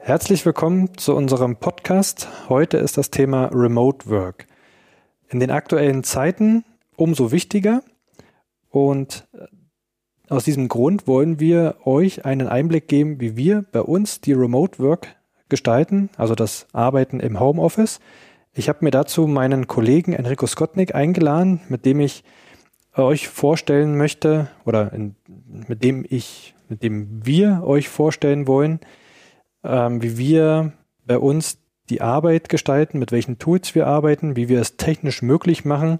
Herzlich 0.00 0.44
willkommen 0.44 0.96
zu 0.98 1.16
unserem 1.16 1.56
Podcast. 1.56 2.28
Heute 2.50 2.76
ist 2.76 2.98
das 2.98 3.10
Thema 3.10 3.46
Remote 3.46 4.10
Work. 4.10 4.46
In 5.30 5.40
den 5.40 5.50
aktuellen 5.50 6.04
Zeiten 6.04 6.64
umso 6.96 7.32
wichtiger 7.32 7.82
und 8.68 9.26
äh, 9.32 9.46
aus 10.28 10.44
diesem 10.44 10.68
Grund 10.68 11.06
wollen 11.06 11.40
wir 11.40 11.76
euch 11.84 12.26
einen 12.26 12.46
Einblick 12.46 12.88
geben, 12.88 13.20
wie 13.20 13.36
wir 13.36 13.64
bei 13.72 13.80
uns 13.80 14.20
die 14.20 14.34
Remote 14.34 14.78
Work 14.80 15.16
gestalten, 15.48 16.10
also 16.18 16.34
das 16.34 16.66
Arbeiten 16.72 17.20
im 17.20 17.40
Homeoffice. 17.40 18.00
Ich 18.58 18.70
habe 18.70 18.78
mir 18.80 18.90
dazu 18.90 19.26
meinen 19.26 19.66
Kollegen 19.66 20.14
Enrico 20.14 20.46
Skotnik 20.46 20.94
eingeladen, 20.94 21.60
mit 21.68 21.84
dem 21.84 22.00
ich 22.00 22.24
euch 22.96 23.28
vorstellen 23.28 23.98
möchte 23.98 24.48
oder 24.64 24.94
in, 24.94 25.14
mit 25.68 25.84
dem 25.84 26.06
ich, 26.08 26.54
mit 26.70 26.82
dem 26.82 27.26
wir 27.26 27.64
euch 27.64 27.90
vorstellen 27.90 28.46
wollen, 28.46 28.80
ähm, 29.62 30.00
wie 30.00 30.16
wir 30.16 30.72
bei 31.04 31.18
uns 31.18 31.58
die 31.90 32.00
Arbeit 32.00 32.48
gestalten, 32.48 32.98
mit 32.98 33.12
welchen 33.12 33.38
Tools 33.38 33.74
wir 33.74 33.86
arbeiten, 33.86 34.36
wie 34.36 34.48
wir 34.48 34.58
es 34.58 34.78
technisch 34.78 35.20
möglich 35.20 35.66
machen, 35.66 35.98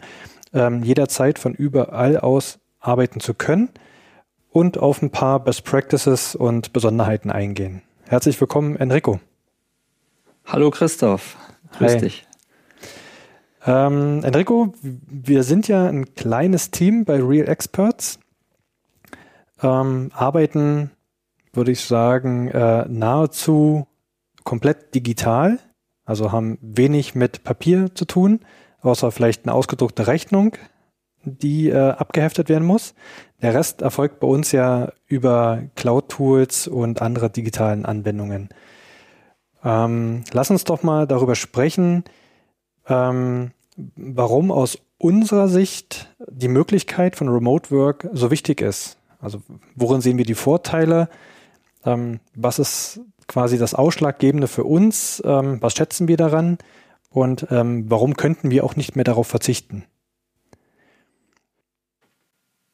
ähm, 0.55 0.83
jederzeit 0.83 1.39
von 1.39 1.53
überall 1.53 2.17
aus 2.17 2.59
arbeiten 2.81 3.21
zu 3.21 3.35
können 3.35 3.69
und 4.51 4.79
auf 4.79 5.03
ein 5.03 5.11
paar 5.11 5.45
Best 5.45 5.65
Practices 5.65 6.35
und 6.35 6.73
Besonderheiten 6.73 7.31
eingehen. 7.31 7.83
Herzlich 8.07 8.41
willkommen, 8.41 8.77
Enrico. 8.77 9.21
Hallo 10.47 10.71
Christoph, 10.71 11.37
grüß 11.77 11.93
Hi. 11.93 12.01
dich. 12.01 12.26
Ähm, 13.67 14.23
Enrico, 14.23 14.73
wir 14.81 15.43
sind 15.43 15.67
ja 15.67 15.87
ein 15.87 16.15
kleines 16.15 16.71
Team 16.71 17.05
bei 17.05 17.21
Real 17.21 17.49
Experts, 17.49 18.21
ähm, 19.61 20.11
arbeiten 20.15 20.93
würde 21.57 21.73
ich 21.73 21.81
sagen, 21.81 22.49
äh, 22.49 22.85
nahezu 22.89 23.87
komplett 24.45 24.95
digital. 24.95 25.59
Also 26.05 26.31
haben 26.31 26.59
wenig 26.61 27.17
mit 27.17 27.43
Papier 27.43 27.93
zu 27.95 28.05
tun, 28.05 28.41
außer 28.83 29.11
vielleicht 29.11 29.45
eine 29.45 29.55
ausgedruckte 29.55 30.07
Rechnung, 30.07 30.57
die 31.25 31.71
äh, 31.71 31.91
abgeheftet 31.91 32.49
werden 32.49 32.67
muss. 32.67 32.95
Der 33.43 33.55
Rest 33.55 33.83
erfolgt 33.83 34.21
bei 34.21 34.29
uns 34.29 34.53
ja 34.53 34.93
über 35.07 35.65
Cloud-Tools 35.75 36.69
und 36.69 37.03
andere 37.03 37.31
digitalen 37.31 37.85
Anwendungen. 37.85 38.51
Ähm, 39.65 40.23
lass 40.33 40.51
uns 40.51 40.63
doch 40.63 40.85
mal 40.85 41.09
darüber 41.09 41.35
sprechen, 41.35 42.05
ähm, 42.89 43.51
warum 43.77 44.51
aus 44.51 44.79
unserer 44.99 45.49
Sicht 45.49 46.15
die 46.29 46.49
Möglichkeit 46.49 47.17
von 47.17 47.29
Remote 47.29 47.71
Work 47.71 48.09
so 48.13 48.31
wichtig 48.31 48.61
ist. 48.61 48.97
Also 49.21 49.43
worin 49.75 50.01
sehen 50.01 50.19
wir 50.19 50.25
die 50.25 50.35
Vorteile? 50.35 51.09
Ähm, 51.85 52.21
was 52.35 52.59
ist 52.59 53.01
quasi 53.27 53.59
das 53.59 53.75
Ausschlaggebende 53.75 54.49
für 54.49 54.65
uns? 54.65 55.23
Ähm, 55.25 55.59
was 55.61 55.75
schätzen 55.75 56.09
wir 56.09 56.17
daran? 56.17 56.59
Und 57.11 57.47
ähm, 57.51 57.91
warum 57.91 58.15
könnten 58.17 58.51
wir 58.51 58.65
auch 58.65 58.77
nicht 58.77 58.97
mehr 58.97 59.05
darauf 59.05 59.27
verzichten? 59.27 59.85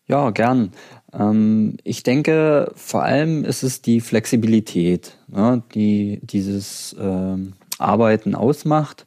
Ja, 0.06 0.30
gern. 0.30 0.72
Ähm, 1.12 1.76
ich 1.84 2.02
denke, 2.02 2.72
vor 2.74 3.02
allem 3.02 3.44
ist 3.44 3.62
es 3.62 3.82
die 3.82 4.00
Flexibilität, 4.00 5.18
ne, 5.28 5.62
die 5.74 6.20
dieses 6.22 6.94
ähm, 6.98 7.54
Arbeiten 7.78 8.34
ausmacht. 8.34 9.06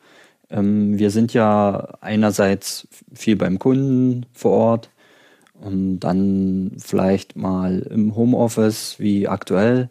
Ähm, 0.50 0.98
wir 0.98 1.12
sind 1.12 1.34
ja 1.34 1.96
einerseits 2.02 2.88
viel 3.14 3.36
beim 3.36 3.60
Kunden 3.60 4.26
vor 4.34 4.52
Ort, 4.52 4.90
und 5.60 6.00
dann 6.00 6.74
vielleicht 6.78 7.36
mal 7.36 7.80
im 7.80 8.16
Homeoffice 8.16 9.00
wie 9.00 9.28
aktuell 9.28 9.90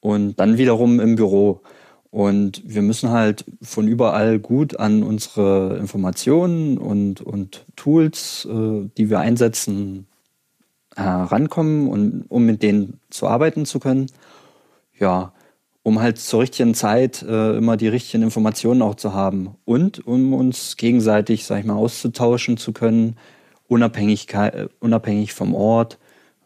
und 0.00 0.38
dann 0.40 0.58
wiederum 0.58 1.00
im 1.00 1.16
Büro. 1.16 1.60
Und 2.10 2.62
wir 2.66 2.82
müssen 2.82 3.10
halt 3.10 3.44
von 3.62 3.86
überall 3.86 4.40
gut 4.40 4.78
an 4.80 5.04
unsere 5.04 5.76
Informationen 5.78 6.76
und, 6.76 7.20
und 7.20 7.64
Tools, 7.76 8.48
äh, 8.50 8.88
die 8.96 9.10
wir 9.10 9.20
einsetzen, 9.20 10.06
herankommen 10.96 11.88
und 11.88 12.24
um 12.28 12.44
mit 12.44 12.64
denen 12.64 12.98
zu 13.10 13.28
arbeiten 13.28 13.64
zu 13.64 13.78
können. 13.78 14.06
Ja, 14.98 15.32
um 15.82 16.00
halt 16.00 16.18
zur 16.18 16.40
richtigen 16.40 16.74
Zeit 16.74 17.22
äh, 17.22 17.56
immer 17.56 17.76
die 17.76 17.88
richtigen 17.88 18.22
Informationen 18.22 18.82
auch 18.82 18.94
zu 18.94 19.14
haben 19.14 19.56
und 19.64 20.06
um 20.06 20.34
uns 20.34 20.76
gegenseitig, 20.76 21.46
sag 21.46 21.60
ich 21.60 21.64
mal, 21.64 21.74
auszutauschen 21.74 22.56
zu 22.56 22.72
können, 22.72 23.16
Unabhängigkeit, 23.68 24.54
äh, 24.54 24.68
unabhängig 24.80 25.32
vom 25.32 25.54
Ort. 25.54 25.98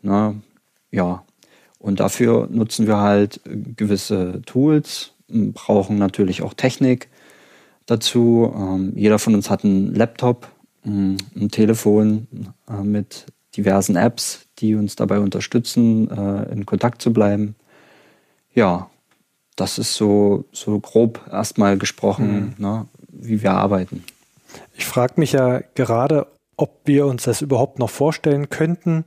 Ne? 0.02 0.40
Ja, 0.90 1.24
und 1.78 2.00
dafür 2.00 2.48
nutzen 2.50 2.86
wir 2.86 2.98
halt 2.98 3.40
gewisse 3.44 4.42
Tools, 4.46 5.12
brauchen 5.28 5.98
natürlich 5.98 6.42
auch 6.42 6.54
Technik 6.54 7.08
dazu. 7.86 8.52
Ähm, 8.56 8.92
jeder 8.94 9.18
von 9.18 9.34
uns 9.34 9.50
hat 9.50 9.64
einen 9.64 9.94
Laptop, 9.94 10.48
ein 10.86 11.48
Telefon 11.50 12.26
äh, 12.68 12.82
mit 12.82 13.26
diversen 13.56 13.96
Apps, 13.96 14.46
die 14.58 14.74
uns 14.74 14.96
dabei 14.96 15.18
unterstützen, 15.18 16.10
äh, 16.10 16.52
in 16.52 16.66
Kontakt 16.66 17.00
zu 17.02 17.12
bleiben. 17.12 17.54
Ja, 18.54 18.90
das 19.56 19.78
ist 19.78 19.94
so, 19.94 20.44
so 20.52 20.78
grob 20.80 21.20
erstmal 21.30 21.78
gesprochen, 21.78 22.54
mhm. 22.56 22.64
ne, 22.64 22.86
wie 23.08 23.42
wir 23.42 23.52
arbeiten. 23.52 24.04
Ich 24.74 24.86
frage 24.86 25.14
mich 25.16 25.32
ja 25.32 25.60
gerade, 25.74 26.26
ob 26.56 26.80
wir 26.84 27.06
uns 27.06 27.24
das 27.24 27.42
überhaupt 27.42 27.78
noch 27.78 27.90
vorstellen 27.90 28.50
könnten, 28.50 29.04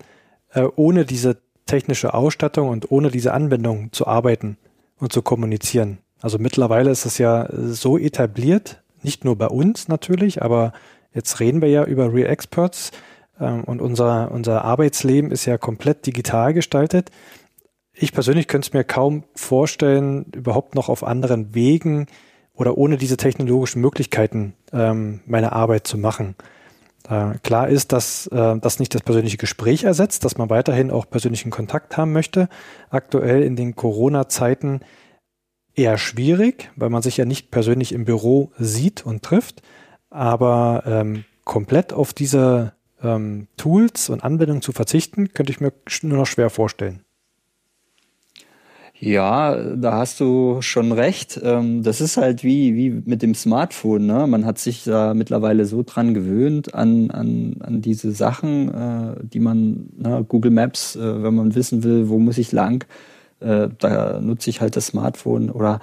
äh, 0.54 0.68
ohne 0.76 1.06
diese 1.06 1.38
technische 1.66 2.14
Ausstattung 2.14 2.70
und 2.70 2.92
ohne 2.92 3.12
diese 3.12 3.34
Anwendung 3.34 3.92
zu 3.92 4.08
arbeiten 4.08 4.58
und 5.00 5.12
zu 5.12 5.22
kommunizieren. 5.22 6.00
Also 6.22 6.40
mittlerweile 6.40 6.90
ist 6.90 7.06
es 7.06 7.18
ja 7.18 7.48
so 7.52 7.98
etabliert, 7.98 8.82
nicht 9.04 9.24
nur 9.26 9.36
bei 9.36 9.48
uns 9.48 9.88
natürlich, 9.88 10.42
aber 10.42 10.74
jetzt 11.14 11.40
reden 11.40 11.62
wir 11.62 11.70
ja 11.70 11.84
über 11.84 12.14
Real 12.14 12.30
Experts 12.30 12.92
ähm, 13.40 13.64
und 13.64 13.82
unser, 13.82 14.32
unser 14.32 14.64
Arbeitsleben 14.64 15.32
ist 15.32 15.46
ja 15.46 15.58
komplett 15.58 16.06
digital 16.06 16.54
gestaltet. 16.54 17.12
Ich 18.00 18.14
persönlich 18.14 18.48
könnte 18.48 18.68
es 18.68 18.74
mir 18.74 18.84
kaum 18.84 19.24
vorstellen, 19.34 20.26
überhaupt 20.36 20.76
noch 20.76 20.88
auf 20.88 21.04
anderen 21.04 21.56
Wegen 21.56 22.06
oder 22.54 22.78
ohne 22.78 22.98
diese 22.98 23.18
technologischen 23.18 23.82
Möglichkeiten 23.82 24.54
ähm, 24.72 25.22
meine 25.26 25.52
Arbeit 25.52 25.88
zu 25.88 25.98
machen. 25.98 26.36
Äh, 27.10 27.40
klar 27.42 27.70
ist, 27.70 27.94
dass 27.94 28.28
äh, 28.28 28.58
das 28.60 28.80
nicht 28.80 28.94
das 28.94 29.02
persönliche 29.02 29.38
Gespräch 29.38 29.84
ersetzt, 29.84 30.26
dass 30.26 30.38
man 30.38 30.52
weiterhin 30.52 30.92
auch 30.92 31.10
persönlichen 31.10 31.50
Kontakt 31.50 31.98
haben 31.98 32.14
möchte. 32.14 32.50
Aktuell 32.92 33.42
in 33.42 33.56
den 33.56 33.76
Corona-Zeiten 33.76 34.82
eher 35.74 35.98
schwierig, 35.98 36.70
weil 36.76 36.92
man 36.92 37.02
sich 37.02 37.18
ja 37.18 37.26
nicht 37.26 37.50
persönlich 37.50 37.94
im 37.94 38.06
Büro 38.06 38.52
sieht 38.60 39.08
und 39.08 39.24
trifft. 39.24 39.64
Aber 40.12 40.84
ähm, 40.86 41.26
komplett 41.46 41.94
auf 41.94 42.14
diese 42.14 42.74
ähm, 43.02 43.48
Tools 43.58 44.10
und 44.10 44.24
Anwendungen 44.24 44.62
zu 44.62 44.72
verzichten, 44.72 45.34
könnte 45.34 45.52
ich 45.52 45.62
mir 45.62 45.74
nur 46.04 46.20
noch 46.20 46.28
schwer 46.28 46.52
vorstellen. 46.52 47.02
Ja, 49.00 49.56
da 49.76 49.94
hast 49.94 50.20
du 50.20 50.62
schon 50.62 50.92
recht. 50.92 51.40
Ähm, 51.44 51.84
das 51.84 52.02
ist 52.02 52.18
halt 52.18 52.44
wie, 52.44 52.74
wie 52.76 52.90
mit 53.06 53.22
dem 53.22 53.36
Smartphone. 53.36 54.08
Ne? 54.08 54.26
Man 54.26 54.44
hat 54.46 54.58
sich 54.58 54.86
da 54.86 55.14
mittlerweile 55.14 55.66
so 55.66 55.84
dran 55.86 56.16
gewöhnt 56.16 56.74
an, 56.74 57.12
an, 57.12 57.58
an 57.60 57.82
diese 57.82 58.12
Sachen, 58.12 58.74
äh, 58.74 59.16
die 59.24 59.40
man, 59.40 59.90
ne, 59.98 60.26
Google 60.28 60.52
Maps, 60.52 60.96
äh, 60.96 61.24
wenn 61.24 61.36
man 61.36 61.54
wissen 61.54 61.84
will, 61.84 62.10
wo 62.10 62.18
muss 62.18 62.40
ich 62.40 62.52
lang, 62.52 62.86
äh, 63.40 63.70
da 63.78 64.20
nutze 64.20 64.50
ich 64.50 64.62
halt 64.62 64.76
das 64.76 64.88
Smartphone 64.88 65.52
oder 65.52 65.80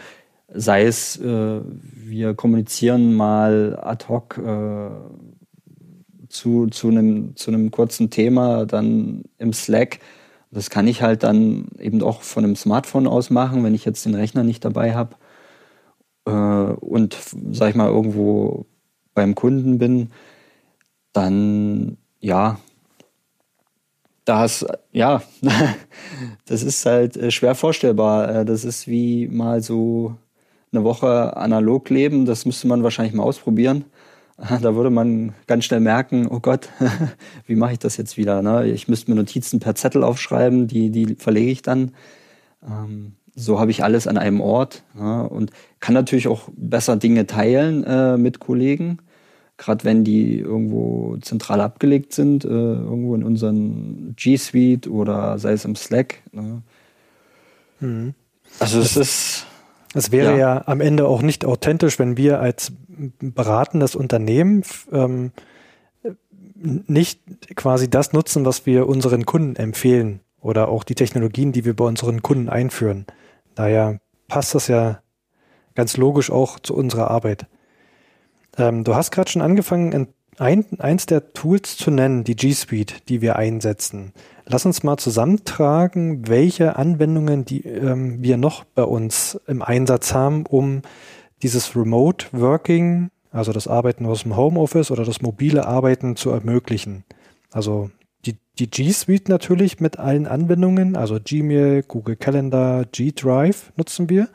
sei 0.56 0.84
es, 0.84 1.20
wir 1.20 2.34
kommunizieren 2.34 3.14
mal 3.14 3.76
ad 3.82 4.04
hoc 4.08 4.40
zu, 6.28 6.66
zu, 6.68 6.88
einem, 6.88 7.34
zu 7.34 7.50
einem 7.50 7.72
kurzen 7.72 8.10
Thema, 8.10 8.64
dann 8.64 9.24
im 9.38 9.52
Slack 9.52 9.98
das 10.54 10.70
kann 10.70 10.86
ich 10.86 11.02
halt 11.02 11.22
dann 11.22 11.66
eben 11.78 12.02
auch 12.02 12.22
von 12.22 12.44
einem 12.44 12.56
Smartphone 12.56 13.06
aus 13.06 13.30
machen, 13.30 13.64
wenn 13.64 13.74
ich 13.74 13.84
jetzt 13.84 14.06
den 14.06 14.14
Rechner 14.14 14.44
nicht 14.44 14.64
dabei 14.64 14.94
habe 14.94 15.16
äh, 16.26 16.30
und, 16.30 17.16
sag 17.50 17.70
ich 17.70 17.74
mal, 17.74 17.88
irgendwo 17.88 18.66
beim 19.14 19.34
Kunden 19.34 19.78
bin, 19.78 20.10
dann 21.12 21.98
ja, 22.20 22.58
das, 24.24 24.66
ja, 24.92 25.22
das 26.46 26.62
ist 26.62 26.86
halt 26.86 27.16
äh, 27.16 27.30
schwer 27.30 27.54
vorstellbar. 27.54 28.28
Äh, 28.34 28.44
das 28.44 28.64
ist 28.64 28.88
wie 28.88 29.28
mal 29.28 29.60
so 29.60 30.16
eine 30.72 30.84
Woche 30.84 31.36
analog 31.36 31.90
leben. 31.90 32.24
Das 32.24 32.46
müsste 32.46 32.66
man 32.66 32.82
wahrscheinlich 32.82 33.14
mal 33.14 33.22
ausprobieren. 33.22 33.84
Da 34.62 34.74
würde 34.74 34.90
man 34.90 35.32
ganz 35.46 35.64
schnell 35.64 35.80
merken, 35.80 36.26
oh 36.28 36.40
Gott, 36.40 36.68
wie 37.46 37.54
mache 37.54 37.72
ich 37.72 37.78
das 37.78 37.96
jetzt 37.96 38.16
wieder? 38.16 38.42
Ne? 38.42 38.66
Ich 38.66 38.88
müsste 38.88 39.10
mir 39.10 39.16
Notizen 39.16 39.60
per 39.60 39.74
Zettel 39.74 40.02
aufschreiben, 40.02 40.66
die, 40.66 40.90
die 40.90 41.14
verlege 41.14 41.50
ich 41.50 41.62
dann. 41.62 41.92
Ähm, 42.66 43.12
so 43.36 43.58
habe 43.58 43.70
ich 43.70 43.82
alles 43.82 44.06
an 44.06 44.16
einem 44.16 44.40
Ort 44.40 44.84
ja, 44.96 45.22
und 45.22 45.50
kann 45.80 45.94
natürlich 45.94 46.28
auch 46.28 46.48
besser 46.56 46.96
Dinge 46.96 47.26
teilen 47.26 47.84
äh, 47.84 48.16
mit 48.16 48.38
Kollegen. 48.38 48.98
gerade 49.56 49.84
wenn 49.84 50.04
die 50.04 50.38
irgendwo 50.38 51.16
zentral 51.20 51.60
abgelegt 51.60 52.12
sind, 52.12 52.44
äh, 52.44 52.48
irgendwo 52.48 53.14
in 53.14 53.24
unseren 53.24 54.14
G 54.16 54.36
Suite 54.36 54.88
oder 54.88 55.38
sei 55.38 55.52
es 55.52 55.64
im 55.64 55.74
Slack. 55.74 56.22
Ne? 56.32 56.62
Mhm. 57.80 58.14
Also 58.60 58.80
es 58.80 58.96
ist. 58.96 59.46
Es 59.94 60.10
wäre 60.10 60.32
ja. 60.32 60.56
ja. 60.56 60.62
am 60.66 60.80
Ende 60.80 61.06
auch 61.06 61.22
nicht 61.22 61.44
authentisch, 61.44 61.98
wenn 61.98 62.16
wir 62.16 62.40
als 62.40 62.72
beratendes 63.20 63.94
Unternehmen 63.94 64.62
ähm, 64.92 65.32
nicht 66.54 67.20
quasi 67.56 67.88
das 67.88 68.12
nutzen, 68.12 68.44
was 68.44 68.66
wir 68.66 68.88
unseren 68.88 69.24
Kunden 69.24 69.56
empfehlen 69.56 70.20
oder 70.40 70.68
auch 70.68 70.84
die 70.84 70.94
Technologien, 70.94 71.52
die 71.52 71.64
wir 71.64 71.74
bei 71.74 71.84
unseren 71.84 72.22
Kunden 72.22 72.48
einführen. 72.48 73.06
Daher 73.54 74.00
passt 74.28 74.54
das 74.54 74.68
ja 74.68 75.00
ganz 75.74 75.96
logisch 75.96 76.30
auch 76.30 76.58
zu 76.58 76.74
unserer 76.74 77.10
Arbeit. 77.10 77.46
Ähm, 78.58 78.84
du 78.84 78.94
hast 78.94 79.10
gerade 79.10 79.30
schon 79.30 79.42
angefangen, 79.42 79.94
ein, 79.94 80.08
eins 80.38 81.06
der 81.06 81.32
Tools 81.32 81.76
zu 81.76 81.90
nennen, 81.90 82.24
die 82.24 82.36
G 82.36 82.52
Suite, 82.52 83.08
die 83.08 83.20
wir 83.20 83.36
einsetzen. 83.36 84.12
Lass 84.46 84.66
uns 84.66 84.82
mal 84.82 84.98
zusammentragen, 84.98 86.28
welche 86.28 86.76
Anwendungen 86.76 87.44
die, 87.44 87.64
ähm, 87.64 88.22
wir 88.22 88.36
noch 88.36 88.64
bei 88.64 88.84
uns 88.84 89.40
im 89.46 89.62
Einsatz 89.62 90.12
haben, 90.12 90.44
um 90.46 90.82
dieses 91.42 91.74
Remote 91.74 92.26
Working, 92.32 93.10
also 93.30 93.52
das 93.52 93.68
Arbeiten 93.68 94.06
aus 94.06 94.22
dem 94.22 94.36
Homeoffice 94.36 94.90
oder 94.90 95.04
das 95.04 95.22
mobile 95.22 95.66
Arbeiten 95.66 96.16
zu 96.16 96.30
ermöglichen. 96.30 97.04
Also 97.50 97.90
die, 98.26 98.36
die 98.58 98.70
G 98.70 98.90
Suite 98.92 99.28
natürlich 99.28 99.80
mit 99.80 99.98
allen 99.98 100.26
Anwendungen, 100.26 100.96
also 100.96 101.18
Gmail, 101.22 101.82
Google 101.82 102.16
Calendar, 102.16 102.84
G 102.84 103.12
Drive 103.12 103.72
nutzen 103.76 104.08
wir. 104.08 104.28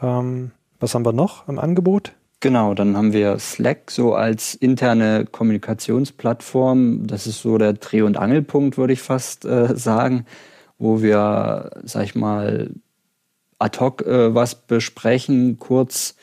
Ähm, 0.00 0.52
was 0.80 0.94
haben 0.94 1.04
wir 1.04 1.12
noch 1.12 1.48
im 1.48 1.58
Angebot? 1.58 2.12
Genau, 2.40 2.72
dann 2.74 2.96
haben 2.96 3.12
wir 3.12 3.38
Slack 3.40 3.90
so 3.90 4.14
als 4.14 4.54
interne 4.54 5.24
Kommunikationsplattform. 5.26 7.06
Das 7.08 7.26
ist 7.26 7.42
so 7.42 7.58
der 7.58 7.72
Dreh- 7.72 8.02
und 8.02 8.16
Angelpunkt, 8.16 8.78
würde 8.78 8.92
ich 8.92 9.02
fast 9.02 9.44
äh, 9.44 9.76
sagen, 9.76 10.24
wo 10.78 11.02
wir, 11.02 11.70
sag 11.82 12.04
ich 12.04 12.14
mal, 12.14 12.70
ad 13.58 13.80
hoc 13.80 14.02
äh, 14.06 14.34
was 14.34 14.54
besprechen, 14.54 15.58
kurz 15.58 16.14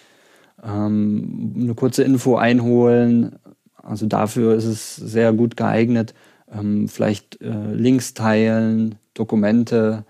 ähm, 0.64 1.54
eine 1.60 1.76
kurze 1.76 2.04
Info 2.04 2.38
einholen. 2.38 3.38
Also 3.84 4.06
dafür 4.08 4.56
ist 4.56 4.66
es 4.66 4.96
sehr 4.96 5.34
gut 5.34 5.58
geeignet. 5.58 6.14
Ähm, 6.52 6.88
vielleicht 6.88 7.42
äh, 7.42 7.74
Links 7.74 8.14
teilen, 8.14 8.96
Dokumente, 9.16 10.06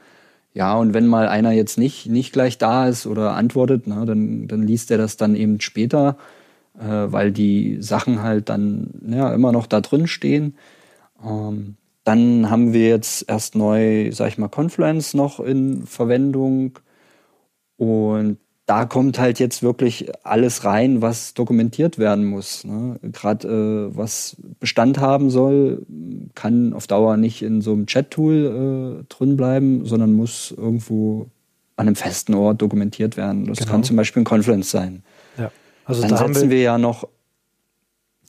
ja, 0.56 0.76
und 0.78 0.94
wenn 0.94 1.06
mal 1.06 1.28
einer 1.28 1.52
jetzt 1.52 1.78
nicht, 1.78 2.08
nicht 2.08 2.32
gleich 2.32 2.58
da 2.58 2.88
ist 2.88 3.06
oder 3.06 3.36
antwortet, 3.36 3.84
na, 3.88 4.06
dann, 4.06 4.48
dann 4.48 4.64
liest 4.64 4.90
er 4.90 4.98
das 4.98 5.18
dann 5.18 5.36
eben 5.36 5.60
später, 5.60 6.18
äh, 6.80 6.86
weil 6.86 7.34
die 7.34 7.82
Sachen 7.82 8.24
halt 8.24 8.48
dann 8.48 8.90
ja, 9.06 9.34
immer 9.34 9.52
noch 9.52 9.68
da 9.68 9.82
drin 9.82 10.08
stehen. 10.08 10.56
Ähm, 11.24 11.76
dann 12.06 12.50
haben 12.50 12.72
wir 12.72 12.88
jetzt 12.88 13.26
erst 13.28 13.56
neu, 13.56 14.12
sag 14.14 14.30
ich 14.30 14.38
mal, 14.38 14.48
Confluence 14.48 15.14
noch 15.14 15.42
in 15.42 15.86
Verwendung. 15.86 16.80
Und 17.78 18.38
da 18.66 18.86
kommt 18.86 19.20
halt 19.20 19.40
jetzt 19.40 19.62
wirklich 19.62 20.10
alles 20.26 20.64
rein, 20.64 21.02
was 21.02 21.36
dokumentiert 21.36 22.00
werden 22.00 22.26
muss. 22.26 22.64
Ne? 22.64 23.00
Gerade 23.04 23.48
äh, 23.48 23.96
was 23.96 24.38
Bestand 24.60 25.00
haben 25.00 25.30
soll, 25.30 25.86
kann 26.34 26.74
auf 26.74 26.88
Dauer 26.88 27.18
nicht 27.18 27.44
in 27.44 27.62
so 27.62 27.74
einem 27.74 27.86
Chat-Tool 27.86 29.04
äh, 29.04 29.14
drin 29.14 29.38
bleiben, 29.38 29.86
sondern 29.86 30.14
muss 30.14 30.54
irgendwo 30.56 31.28
an 31.76 31.88
einem 31.88 31.96
festen 31.96 32.34
Ort 32.34 32.62
dokumentiert 32.62 33.18
werden. 33.18 33.46
Das 33.46 33.60
genau. 33.60 33.72
kann 33.72 33.84
zum 33.84 33.98
Beispiel 33.98 34.24
ein 34.24 34.26
Confluence 34.26 34.72
sein. 34.72 35.04
Ja. 35.38 35.52
Also 35.86 36.02
Dann 36.02 36.12
da 36.12 36.18
setzen 36.18 36.50
wir, 36.50 36.58
wir 36.58 36.62
ja 36.64 36.78
noch 36.78 37.08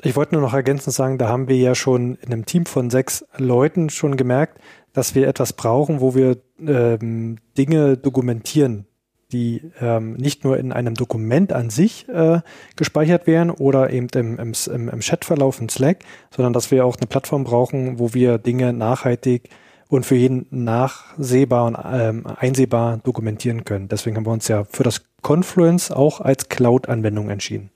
ich 0.03 0.15
wollte 0.15 0.35
nur 0.35 0.43
noch 0.43 0.53
ergänzend 0.53 0.95
sagen, 0.95 1.17
da 1.17 1.29
haben 1.29 1.49
wir 1.49 1.57
ja 1.57 1.75
schon 1.75 2.17
in 2.17 2.31
einem 2.31 2.45
Team 2.45 2.67
von 2.67 2.91
sechs 2.91 3.25
Leuten 3.39 3.89
schon 3.89 4.19
gemerkt, 4.19 4.61
dass 4.93 5.15
wir 5.15 5.27
etwas 5.27 5.55
brauchen, 5.55 6.01
wo 6.01 6.15
wir 6.15 6.37
ähm, 6.61 7.39
Dinge 7.57 7.97
dokumentieren 7.97 8.87
die 9.33 9.63
ähm, 9.81 10.15
nicht 10.15 10.45
nur 10.45 10.59
in 10.59 10.73
einem 10.73 10.95
Dokument 10.95 11.53
an 11.53 11.71
sich 11.71 12.09
äh, 12.09 12.41
gespeichert 12.77 13.27
werden 13.27 13.51
oder 13.51 13.91
eben 13.91 14.09
im, 14.15 14.39
im, 14.39 14.89
im 14.89 15.01
Chatverlauf 15.01 15.61
in 15.61 15.69
Slack, 15.69 16.05
sondern 16.31 16.53
dass 16.53 16.71
wir 16.71 16.85
auch 16.85 16.97
eine 16.97 17.07
Plattform 17.07 17.45
brauchen, 17.45 17.99
wo 17.99 18.15
wir 18.15 18.39
Dinge 18.39 18.73
nachhaltig 18.73 19.51
und 19.89 20.07
für 20.07 20.17
jeden 20.17 20.47
nachsehbar 20.51 21.67
und 21.67 21.77
ähm, 21.85 22.27
einsehbar 22.27 22.99
dokumentieren 22.99 23.65
können. 23.65 23.89
Deswegen 23.89 24.17
haben 24.17 24.27
wir 24.27 24.33
uns 24.33 24.49
ja 24.49 24.65
für 24.65 24.83
das 24.83 25.03
Confluence 25.23 25.91
auch 25.91 26.21
als 26.21 26.49
Cloud-Anwendung 26.49 27.31
entschieden. 27.31 27.71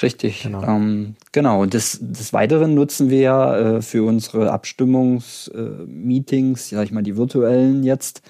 Richtig, 0.00 0.42
genau. 0.42 0.62
Ähm, 0.62 1.16
genau. 1.32 1.66
Des, 1.66 1.98
des 2.00 2.32
Weiteren 2.32 2.72
nutzen 2.74 3.10
wir 3.10 3.20
ja 3.20 3.54
äh, 3.56 3.82
für 3.82 4.04
unsere 4.04 4.50
Abstimmungsmeetings, 4.50 6.72
äh, 6.72 6.74
ja 6.74 6.82
ich 6.82 6.92
mal 6.92 7.02
die 7.02 7.18
virtuellen 7.18 7.84
jetzt, 7.84 8.22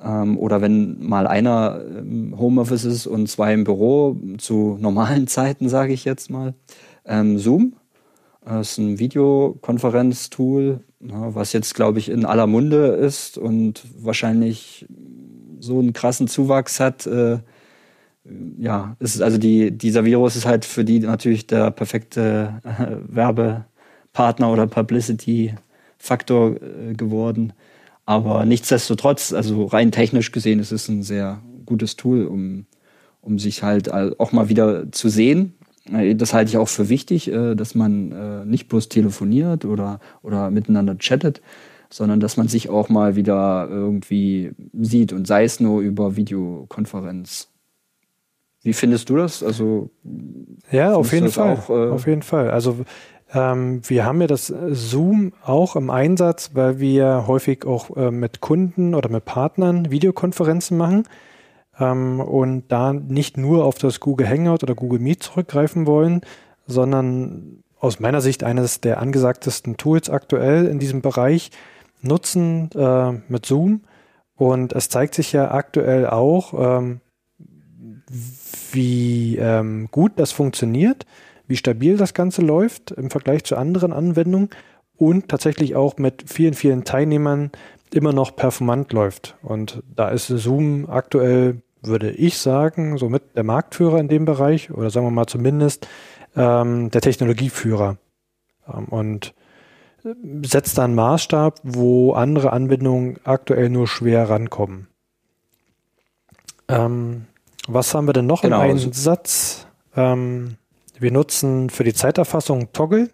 oder 0.00 0.60
wenn 0.60 1.04
mal 1.04 1.26
einer 1.26 1.80
im 1.98 2.38
Homeoffice 2.38 2.84
ist 2.84 3.06
und 3.06 3.28
zwei 3.28 3.52
im 3.52 3.64
Büro, 3.64 4.16
zu 4.38 4.76
normalen 4.80 5.26
Zeiten, 5.28 5.68
sage 5.68 5.92
ich 5.92 6.04
jetzt 6.04 6.30
mal. 6.30 6.54
Ähm, 7.04 7.38
Zoom 7.38 7.74
das 8.48 8.72
ist 8.72 8.78
ein 8.78 8.98
Videokonferenztool, 8.98 10.80
was 11.00 11.52
jetzt, 11.52 11.74
glaube 11.74 11.98
ich, 11.98 12.08
in 12.08 12.24
aller 12.24 12.46
Munde 12.46 12.86
ist 12.86 13.36
und 13.36 13.82
wahrscheinlich 13.98 14.86
so 15.60 15.78
einen 15.78 15.92
krassen 15.92 16.28
Zuwachs 16.28 16.80
hat. 16.80 17.06
Äh, 17.06 17.38
ja, 18.58 18.96
ist 19.00 19.20
also 19.20 19.38
die, 19.38 19.70
dieser 19.70 20.04
Virus 20.04 20.36
ist 20.36 20.46
halt 20.46 20.64
für 20.64 20.84
die 20.84 21.00
natürlich 21.00 21.46
der 21.46 21.70
perfekte 21.70 22.60
äh, 22.64 22.96
Werbepartner 23.14 24.50
oder 24.50 24.66
Publicity-Faktor 24.66 26.56
äh, 26.56 26.94
geworden. 26.94 27.52
Aber 28.08 28.46
nichtsdestotrotz, 28.46 29.34
also 29.34 29.66
rein 29.66 29.92
technisch 29.92 30.32
gesehen, 30.32 30.60
ist 30.60 30.72
es 30.72 30.88
ein 30.88 31.02
sehr 31.02 31.42
gutes 31.66 31.96
Tool, 31.96 32.24
um, 32.24 32.64
um 33.20 33.38
sich 33.38 33.62
halt 33.62 33.92
auch 33.92 34.32
mal 34.32 34.48
wieder 34.48 34.90
zu 34.92 35.10
sehen. 35.10 35.52
Äh, 35.92 36.14
das 36.14 36.32
halte 36.32 36.48
ich 36.48 36.56
auch 36.56 36.70
für 36.70 36.88
wichtig, 36.88 37.30
äh, 37.30 37.54
dass 37.54 37.74
man 37.74 38.12
äh, 38.12 38.44
nicht 38.46 38.68
bloß 38.68 38.88
telefoniert 38.88 39.66
oder, 39.66 40.00
oder 40.22 40.50
miteinander 40.50 40.96
chattet, 40.96 41.42
sondern 41.90 42.18
dass 42.18 42.38
man 42.38 42.48
sich 42.48 42.70
auch 42.70 42.88
mal 42.88 43.14
wieder 43.14 43.68
irgendwie 43.68 44.52
sieht 44.72 45.12
und 45.12 45.26
sei 45.26 45.44
es 45.44 45.60
nur 45.60 45.82
über 45.82 46.16
Videokonferenz. 46.16 47.50
Wie 48.62 48.72
findest 48.72 49.10
du 49.10 49.16
das? 49.16 49.42
Also 49.42 49.90
ja, 50.72 50.94
auf 50.94 51.12
jeden 51.12 51.28
Fall. 51.28 51.58
Auch, 51.58 51.68
äh 51.68 51.90
auf 51.90 52.06
jeden 52.06 52.22
Fall. 52.22 52.50
Also 52.50 52.86
ähm, 53.32 53.82
wir 53.86 54.06
haben 54.06 54.20
ja 54.20 54.26
das 54.26 54.46
Zoom 54.46 55.32
auch 55.44 55.76
im 55.76 55.90
Einsatz, 55.90 56.50
weil 56.54 56.80
wir 56.80 57.26
häufig 57.26 57.66
auch 57.66 57.96
äh, 57.96 58.10
mit 58.10 58.40
Kunden 58.40 58.94
oder 58.94 59.10
mit 59.10 59.24
Partnern 59.24 59.90
Videokonferenzen 59.90 60.78
machen 60.78 61.04
ähm, 61.78 62.20
und 62.20 62.68
da 62.68 62.92
nicht 62.92 63.36
nur 63.36 63.64
auf 63.64 63.76
das 63.76 64.00
Google 64.00 64.28
Hangout 64.28 64.62
oder 64.62 64.74
Google 64.74 65.00
Meet 65.00 65.22
zurückgreifen 65.22 65.86
wollen, 65.86 66.22
sondern 66.66 67.62
aus 67.78 68.00
meiner 68.00 68.20
Sicht 68.20 68.44
eines 68.44 68.80
der 68.80 69.00
angesagtesten 69.00 69.76
Tools 69.76 70.08
aktuell 70.08 70.66
in 70.66 70.78
diesem 70.78 71.02
Bereich 71.02 71.50
nutzen 72.00 72.70
äh, 72.74 73.12
mit 73.28 73.44
Zoom. 73.46 73.82
Und 74.36 74.72
es 74.72 74.88
zeigt 74.88 75.14
sich 75.14 75.32
ja 75.32 75.50
aktuell 75.50 76.06
auch, 76.06 76.54
ähm, 76.78 77.00
wie 78.72 79.36
ähm, 79.36 79.88
gut 79.90 80.12
das 80.16 80.32
funktioniert 80.32 81.04
wie 81.48 81.56
stabil 81.56 81.96
das 81.96 82.14
Ganze 82.14 82.42
läuft 82.42 82.92
im 82.92 83.10
Vergleich 83.10 83.44
zu 83.44 83.56
anderen 83.56 83.92
Anwendungen 83.92 84.50
und 84.96 85.28
tatsächlich 85.28 85.74
auch 85.74 85.96
mit 85.96 86.24
vielen, 86.26 86.54
vielen 86.54 86.84
Teilnehmern 86.84 87.50
immer 87.92 88.12
noch 88.12 88.36
performant 88.36 88.92
läuft. 88.92 89.36
Und 89.42 89.82
da 89.94 90.10
ist 90.10 90.26
Zoom 90.28 90.88
aktuell, 90.88 91.62
würde 91.82 92.10
ich 92.10 92.38
sagen, 92.38 92.98
somit 92.98 93.22
der 93.34 93.44
Marktführer 93.44 93.98
in 93.98 94.08
dem 94.08 94.24
Bereich 94.24 94.70
oder 94.70 94.90
sagen 94.90 95.06
wir 95.06 95.10
mal 95.10 95.26
zumindest 95.26 95.88
ähm, 96.36 96.90
der 96.90 97.00
Technologieführer. 97.00 97.96
Ähm, 98.72 98.84
und 98.86 99.34
setzt 100.42 100.78
da 100.78 100.84
einen 100.84 100.94
Maßstab, 100.94 101.60
wo 101.62 102.12
andere 102.12 102.52
Anwendungen 102.52 103.18
aktuell 103.24 103.68
nur 103.68 103.88
schwer 103.88 104.28
rankommen. 104.28 104.88
Ähm, 106.68 107.26
was 107.66 107.94
haben 107.94 108.06
wir 108.06 108.12
denn 108.12 108.26
noch 108.26 108.42
genau. 108.42 108.62
im 108.62 108.70
Einsatz? 108.70 109.66
Ähm, 109.96 110.56
wir 111.00 111.12
nutzen 111.12 111.70
für 111.70 111.84
die 111.84 111.94
Zeiterfassung 111.94 112.72
Toggle 112.72 113.10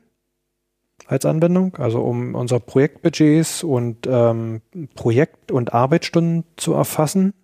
als 1.07 1.27
Anwendung, 1.27 1.77
also 1.77 2.01
um 2.01 2.35
unsere 2.35 2.61
Projektbudgets 2.61 3.63
und 3.63 4.07
ähm, 4.07 4.63
Projekt- 4.95 5.53
und 5.53 5.75
Arbeitsstunden 5.75 6.45
zu 6.57 6.73
erfassen, 6.73 7.35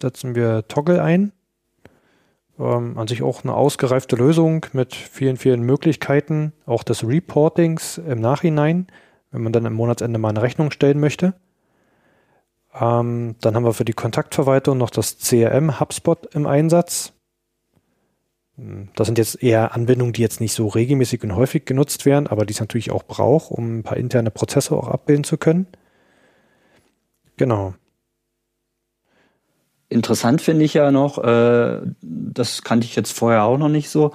setzen 0.00 0.34
wir 0.34 0.68
Toggle 0.68 1.02
ein. 1.02 1.32
Ähm, 2.58 2.98
an 2.98 3.06
sich 3.06 3.22
auch 3.22 3.44
eine 3.44 3.54
ausgereifte 3.54 4.16
Lösung 4.16 4.66
mit 4.72 4.94
vielen, 4.94 5.36
vielen 5.36 5.62
Möglichkeiten, 5.62 6.52
auch 6.64 6.82
des 6.82 7.06
Reportings 7.06 7.98
im 7.98 8.20
Nachhinein, 8.20 8.86
wenn 9.30 9.42
man 9.42 9.52
dann 9.52 9.66
im 9.66 9.74
Monatsende 9.74 10.18
mal 10.18 10.30
eine 10.30 10.42
Rechnung 10.42 10.70
stellen 10.70 11.00
möchte. 11.00 11.34
Ähm, 12.78 13.36
dann 13.40 13.54
haben 13.54 13.64
wir 13.64 13.74
für 13.74 13.84
die 13.84 13.92
Kontaktverwaltung 13.92 14.78
noch 14.78 14.90
das 14.90 15.18
CRM 15.18 15.80
HubSpot 15.80 16.34
im 16.34 16.46
Einsatz. 16.46 17.12
Das 18.56 19.06
sind 19.06 19.18
jetzt 19.18 19.42
eher 19.42 19.74
Anwendungen, 19.74 20.14
die 20.14 20.22
jetzt 20.22 20.40
nicht 20.40 20.54
so 20.54 20.68
regelmäßig 20.68 21.22
und 21.22 21.36
häufig 21.36 21.66
genutzt 21.66 22.06
werden, 22.06 22.26
aber 22.26 22.46
die 22.46 22.54
es 22.54 22.60
natürlich 22.60 22.90
auch 22.90 23.02
braucht, 23.02 23.50
um 23.50 23.78
ein 23.78 23.82
paar 23.82 23.98
interne 23.98 24.30
Prozesse 24.30 24.74
auch 24.74 24.88
abbilden 24.88 25.24
zu 25.24 25.36
können. 25.36 25.66
Genau. 27.36 27.74
Interessant 29.90 30.40
finde 30.40 30.64
ich 30.64 30.74
ja 30.74 30.90
noch, 30.90 31.22
äh, 31.22 31.80
das 32.00 32.62
kannte 32.62 32.86
ich 32.86 32.96
jetzt 32.96 33.12
vorher 33.12 33.44
auch 33.44 33.58
noch 33.58 33.68
nicht 33.68 33.90
so, 33.90 34.14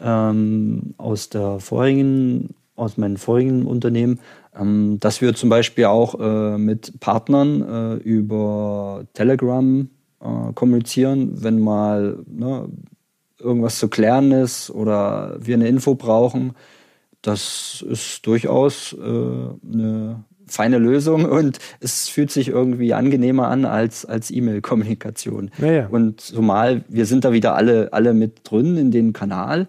ähm, 0.00 0.94
aus 0.96 1.28
der 1.28 1.58
vorigen, 1.58 2.54
aus 2.76 2.96
meinen 2.96 3.18
vorigen 3.18 3.66
Unternehmen, 3.66 4.20
ähm, 4.58 4.98
dass 5.00 5.20
wir 5.20 5.34
zum 5.34 5.50
Beispiel 5.50 5.86
auch 5.86 6.18
äh, 6.18 6.56
mit 6.58 7.00
Partnern 7.00 7.62
äh, 7.62 7.94
über 7.96 9.04
Telegram 9.14 9.90
äh, 10.20 10.52
kommunizieren, 10.54 11.42
wenn 11.42 11.58
mal 11.60 12.24
ne, 12.26 12.68
irgendwas 13.40 13.78
zu 13.78 13.88
klären 13.88 14.32
ist 14.32 14.70
oder 14.70 15.36
wir 15.40 15.54
eine 15.54 15.68
Info 15.68 15.94
brauchen. 15.94 16.54
Das 17.22 17.84
ist 17.88 18.26
durchaus 18.26 18.94
äh, 18.94 18.98
eine 18.98 20.24
feine 20.46 20.78
Lösung 20.78 21.24
und 21.30 21.58
es 21.80 22.08
fühlt 22.08 22.30
sich 22.30 22.48
irgendwie 22.48 22.94
angenehmer 22.94 23.48
an 23.48 23.64
als, 23.64 24.04
als 24.04 24.30
E-Mail-Kommunikation. 24.30 25.50
Ja, 25.58 25.72
ja. 25.72 25.86
Und 25.88 26.20
zumal 26.20 26.84
wir 26.88 27.06
sind 27.06 27.24
da 27.24 27.32
wieder 27.32 27.54
alle, 27.54 27.92
alle 27.92 28.14
mit 28.14 28.40
drin 28.44 28.76
in 28.76 28.90
den 28.90 29.12
Kanal 29.12 29.68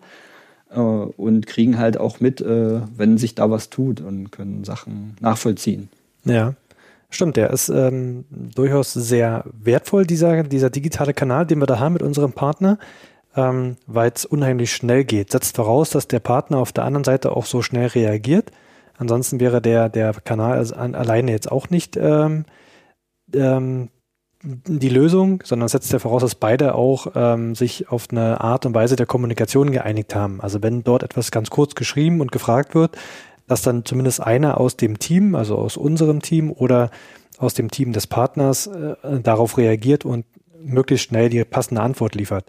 äh, 0.72 0.80
und 0.80 1.48
kriegen 1.48 1.78
halt 1.78 1.98
auch 1.98 2.20
mit, 2.20 2.42
äh, 2.42 2.82
wenn 2.96 3.18
sich 3.18 3.36
da 3.36 3.50
was 3.50 3.70
tut 3.70 4.02
und 4.02 4.32
können 4.32 4.64
Sachen 4.64 5.16
nachvollziehen. 5.20 5.90
Ja. 6.26 6.56
Stimmt, 7.14 7.36
der 7.36 7.50
ist 7.50 7.68
ähm, 7.68 8.24
durchaus 8.32 8.94
sehr 8.94 9.44
wertvoll, 9.62 10.06
dieser, 10.06 10.44
dieser 10.44 10.70
digitale 10.70 11.14
Kanal, 11.14 11.46
den 11.46 11.60
wir 11.60 11.66
da 11.66 11.78
haben 11.78 11.92
mit 11.92 12.04
unserem 12.04 12.32
Partner, 12.32 12.80
ähm, 13.36 13.78
weil 13.88 14.12
es 14.14 14.26
unheimlich 14.26 14.74
schnell 14.74 15.04
geht. 15.04 15.32
Setzt 15.32 15.56
voraus, 15.56 15.90
dass 15.92 16.08
der 16.08 16.20
Partner 16.20 16.58
auf 16.58 16.72
der 16.72 16.84
anderen 16.84 17.04
Seite 17.04 17.36
auch 17.36 17.46
so 17.46 17.62
schnell 17.62 17.88
reagiert. 17.88 18.52
Ansonsten 18.98 19.40
wäre 19.40 19.62
der, 19.62 19.90
der 19.90 20.14
Kanal 20.14 20.66
an, 20.74 20.96
alleine 20.96 21.32
jetzt 21.32 21.52
auch 21.52 21.70
nicht 21.70 21.98
ähm, 21.98 22.46
ähm, 23.34 23.90
die 24.44 24.90
Lösung, 24.90 25.42
sondern 25.44 25.70
setzt 25.70 25.94
ja 25.94 26.00
voraus, 26.00 26.22
dass 26.22 26.36
beide 26.36 26.76
auch 26.76 27.08
ähm, 27.16 27.56
sich 27.56 27.90
auf 27.90 28.08
eine 28.12 28.42
Art 28.42 28.66
und 28.66 28.74
Weise 28.74 28.96
der 28.96 29.06
Kommunikation 29.06 29.72
geeinigt 29.72 30.16
haben. 30.16 30.42
Also 30.42 30.64
wenn 30.64 30.84
dort 30.84 31.04
etwas 31.04 31.32
ganz 31.32 31.50
kurz 31.50 31.76
geschrieben 31.76 32.22
und 32.22 32.32
gefragt 32.32 32.76
wird, 32.76 32.98
dass 33.48 33.62
dann 33.62 33.86
zumindest 33.86 34.22
einer 34.22 34.60
aus 34.60 34.78
dem 34.78 35.00
Team, 35.00 35.36
also 35.36 35.58
aus 35.58 35.78
unserem 35.78 36.22
Team 36.22 36.52
oder 36.52 36.90
aus 37.38 37.54
dem 37.54 37.70
Team 37.70 37.92
des 37.92 38.08
Partners 38.08 38.68
äh, 38.68 38.96
darauf 39.22 39.58
reagiert 39.58 40.06
und 40.06 40.26
möglichst 40.64 41.08
schnell 41.08 41.30
die 41.30 41.44
passende 41.44 41.82
Antwort 41.82 42.16
liefert. 42.16 42.46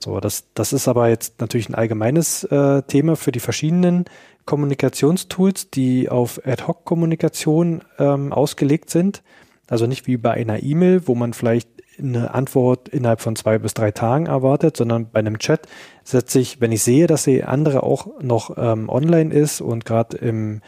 So, 0.00 0.20
das, 0.20 0.44
das 0.54 0.72
ist 0.72 0.86
aber 0.86 1.08
jetzt 1.08 1.40
natürlich 1.40 1.68
ein 1.68 1.74
allgemeines 1.74 2.44
äh, 2.44 2.82
Thema 2.82 3.16
für 3.16 3.32
die 3.32 3.40
verschiedenen 3.40 4.04
Kommunikationstools, 4.44 5.70
die 5.70 6.08
auf 6.08 6.40
Ad-Hoc-Kommunikation 6.44 7.82
ähm, 7.98 8.32
ausgelegt 8.32 8.90
sind. 8.90 9.22
Also 9.68 9.86
nicht 9.86 10.06
wie 10.06 10.16
bei 10.16 10.32
einer 10.32 10.62
E-Mail, 10.62 11.06
wo 11.06 11.14
man 11.14 11.34
vielleicht 11.34 11.68
eine 11.98 12.32
Antwort 12.32 12.88
innerhalb 12.88 13.20
von 13.20 13.36
zwei 13.36 13.58
bis 13.58 13.74
drei 13.74 13.90
Tagen 13.90 14.26
erwartet, 14.26 14.76
sondern 14.76 15.10
bei 15.10 15.18
einem 15.18 15.38
Chat 15.38 15.66
setze 16.04 16.38
ich, 16.38 16.60
wenn 16.60 16.72
ich 16.72 16.82
sehe, 16.82 17.06
dass 17.06 17.24
die 17.24 17.42
andere 17.42 17.82
auch 17.82 18.20
noch 18.20 18.56
ähm, 18.56 18.88
online 18.88 19.34
ist 19.34 19.60
und 19.60 19.84
gerade 19.84 20.16
im, 20.18 20.60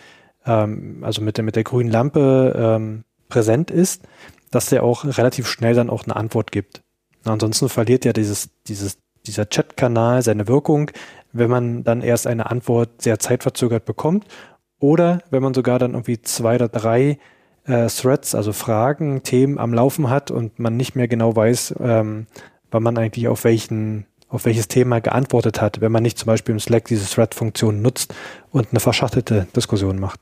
ähm, 0.44 0.98
also 1.02 1.22
mit 1.22 1.36
der, 1.36 1.44
mit 1.44 1.56
der 1.56 1.64
grünen 1.64 1.90
Lampe 1.90 2.54
ähm, 2.56 3.04
präsent 3.28 3.70
ist, 3.70 4.02
dass 4.50 4.66
der 4.66 4.82
auch 4.82 5.04
relativ 5.04 5.46
schnell 5.46 5.74
dann 5.74 5.88
auch 5.88 6.04
eine 6.04 6.16
Antwort 6.16 6.50
gibt. 6.50 6.82
Ansonsten 7.24 7.68
verliert 7.68 8.04
ja 8.04 8.12
dieses, 8.12 8.50
dieses 8.66 8.98
dieser 9.30 9.48
Chat-Kanal 9.48 10.22
seine 10.22 10.48
Wirkung, 10.48 10.90
wenn 11.32 11.50
man 11.50 11.84
dann 11.84 12.02
erst 12.02 12.26
eine 12.26 12.50
Antwort 12.50 13.02
sehr 13.02 13.18
zeitverzögert 13.18 13.84
bekommt 13.84 14.26
oder 14.78 15.22
wenn 15.30 15.42
man 15.42 15.54
sogar 15.54 15.78
dann 15.78 15.92
irgendwie 15.92 16.20
zwei 16.22 16.56
oder 16.56 16.68
drei 16.68 17.18
äh, 17.64 17.86
Threads, 17.86 18.34
also 18.34 18.52
Fragen, 18.52 19.22
Themen 19.22 19.58
am 19.58 19.72
Laufen 19.72 20.10
hat 20.10 20.30
und 20.30 20.58
man 20.58 20.76
nicht 20.76 20.96
mehr 20.96 21.08
genau 21.08 21.34
weiß, 21.36 21.76
ähm, 21.80 22.26
wann 22.70 22.82
man 22.82 22.98
eigentlich 22.98 23.28
auf 23.28 23.44
welchen 23.44 24.06
auf 24.28 24.44
welches 24.44 24.68
Thema 24.68 25.00
geantwortet 25.00 25.60
hat, 25.60 25.80
wenn 25.80 25.90
man 25.90 26.04
nicht 26.04 26.16
zum 26.16 26.26
Beispiel 26.26 26.52
im 26.52 26.60
Slack 26.60 26.84
diese 26.84 27.04
Thread-Funktion 27.04 27.82
nutzt 27.82 28.14
und 28.52 28.68
eine 28.70 28.78
verschachtelte 28.78 29.48
Diskussion 29.56 29.98
macht. 29.98 30.20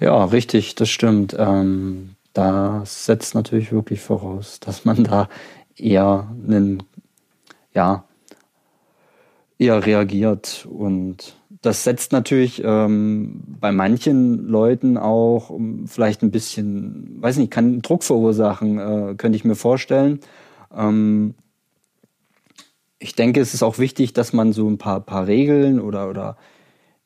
Ja, 0.00 0.24
richtig, 0.24 0.74
das 0.76 0.88
stimmt. 0.88 1.36
Ähm, 1.38 2.16
das 2.32 3.04
setzt 3.04 3.34
natürlich 3.34 3.72
wirklich 3.72 4.00
voraus, 4.00 4.58
dass 4.60 4.86
man 4.86 5.04
da 5.04 5.28
eher 5.82 6.34
einen, 6.46 6.82
ja, 7.74 8.04
eher 9.58 9.84
reagiert. 9.84 10.66
Und 10.70 11.36
das 11.62 11.84
setzt 11.84 12.12
natürlich 12.12 12.62
ähm, 12.64 13.42
bei 13.60 13.72
manchen 13.72 14.48
Leuten 14.48 14.96
auch 14.96 15.58
vielleicht 15.86 16.22
ein 16.22 16.30
bisschen, 16.30 17.18
weiß 17.20 17.36
nicht, 17.36 17.50
kann 17.50 17.82
Druck 17.82 18.02
verursachen, 18.02 18.78
äh, 18.78 19.14
könnte 19.16 19.36
ich 19.36 19.44
mir 19.44 19.56
vorstellen. 19.56 20.20
Ähm, 20.74 21.34
ich 22.98 23.14
denke, 23.14 23.40
es 23.40 23.54
ist 23.54 23.62
auch 23.62 23.78
wichtig, 23.78 24.12
dass 24.12 24.32
man 24.32 24.52
so 24.52 24.68
ein 24.68 24.78
paar, 24.78 25.00
paar 25.00 25.26
Regeln 25.26 25.80
oder, 25.80 26.08
oder 26.08 26.36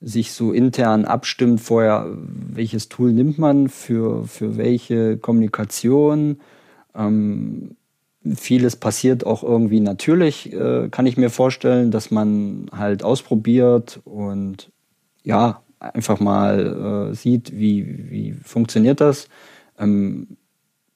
sich 0.00 0.32
so 0.32 0.52
intern 0.52 1.04
abstimmt 1.04 1.60
vorher, 1.60 2.06
welches 2.16 2.88
Tool 2.88 3.12
nimmt 3.12 3.38
man 3.38 3.68
für, 3.68 4.24
für 4.26 4.56
welche 4.56 5.16
Kommunikation. 5.16 6.40
Ähm, 6.94 7.76
Vieles 8.36 8.76
passiert 8.76 9.26
auch 9.26 9.42
irgendwie 9.42 9.80
natürlich, 9.80 10.52
äh, 10.52 10.88
kann 10.90 11.06
ich 11.06 11.16
mir 11.16 11.30
vorstellen, 11.30 11.90
dass 11.90 12.10
man 12.10 12.70
halt 12.72 13.02
ausprobiert 13.02 14.00
und 14.04 14.70
ja, 15.22 15.62
einfach 15.78 16.20
mal 16.20 17.10
äh, 17.10 17.14
sieht, 17.14 17.52
wie, 17.52 18.10
wie 18.10 18.32
funktioniert 18.32 19.00
das. 19.00 19.28
Ähm, 19.78 20.36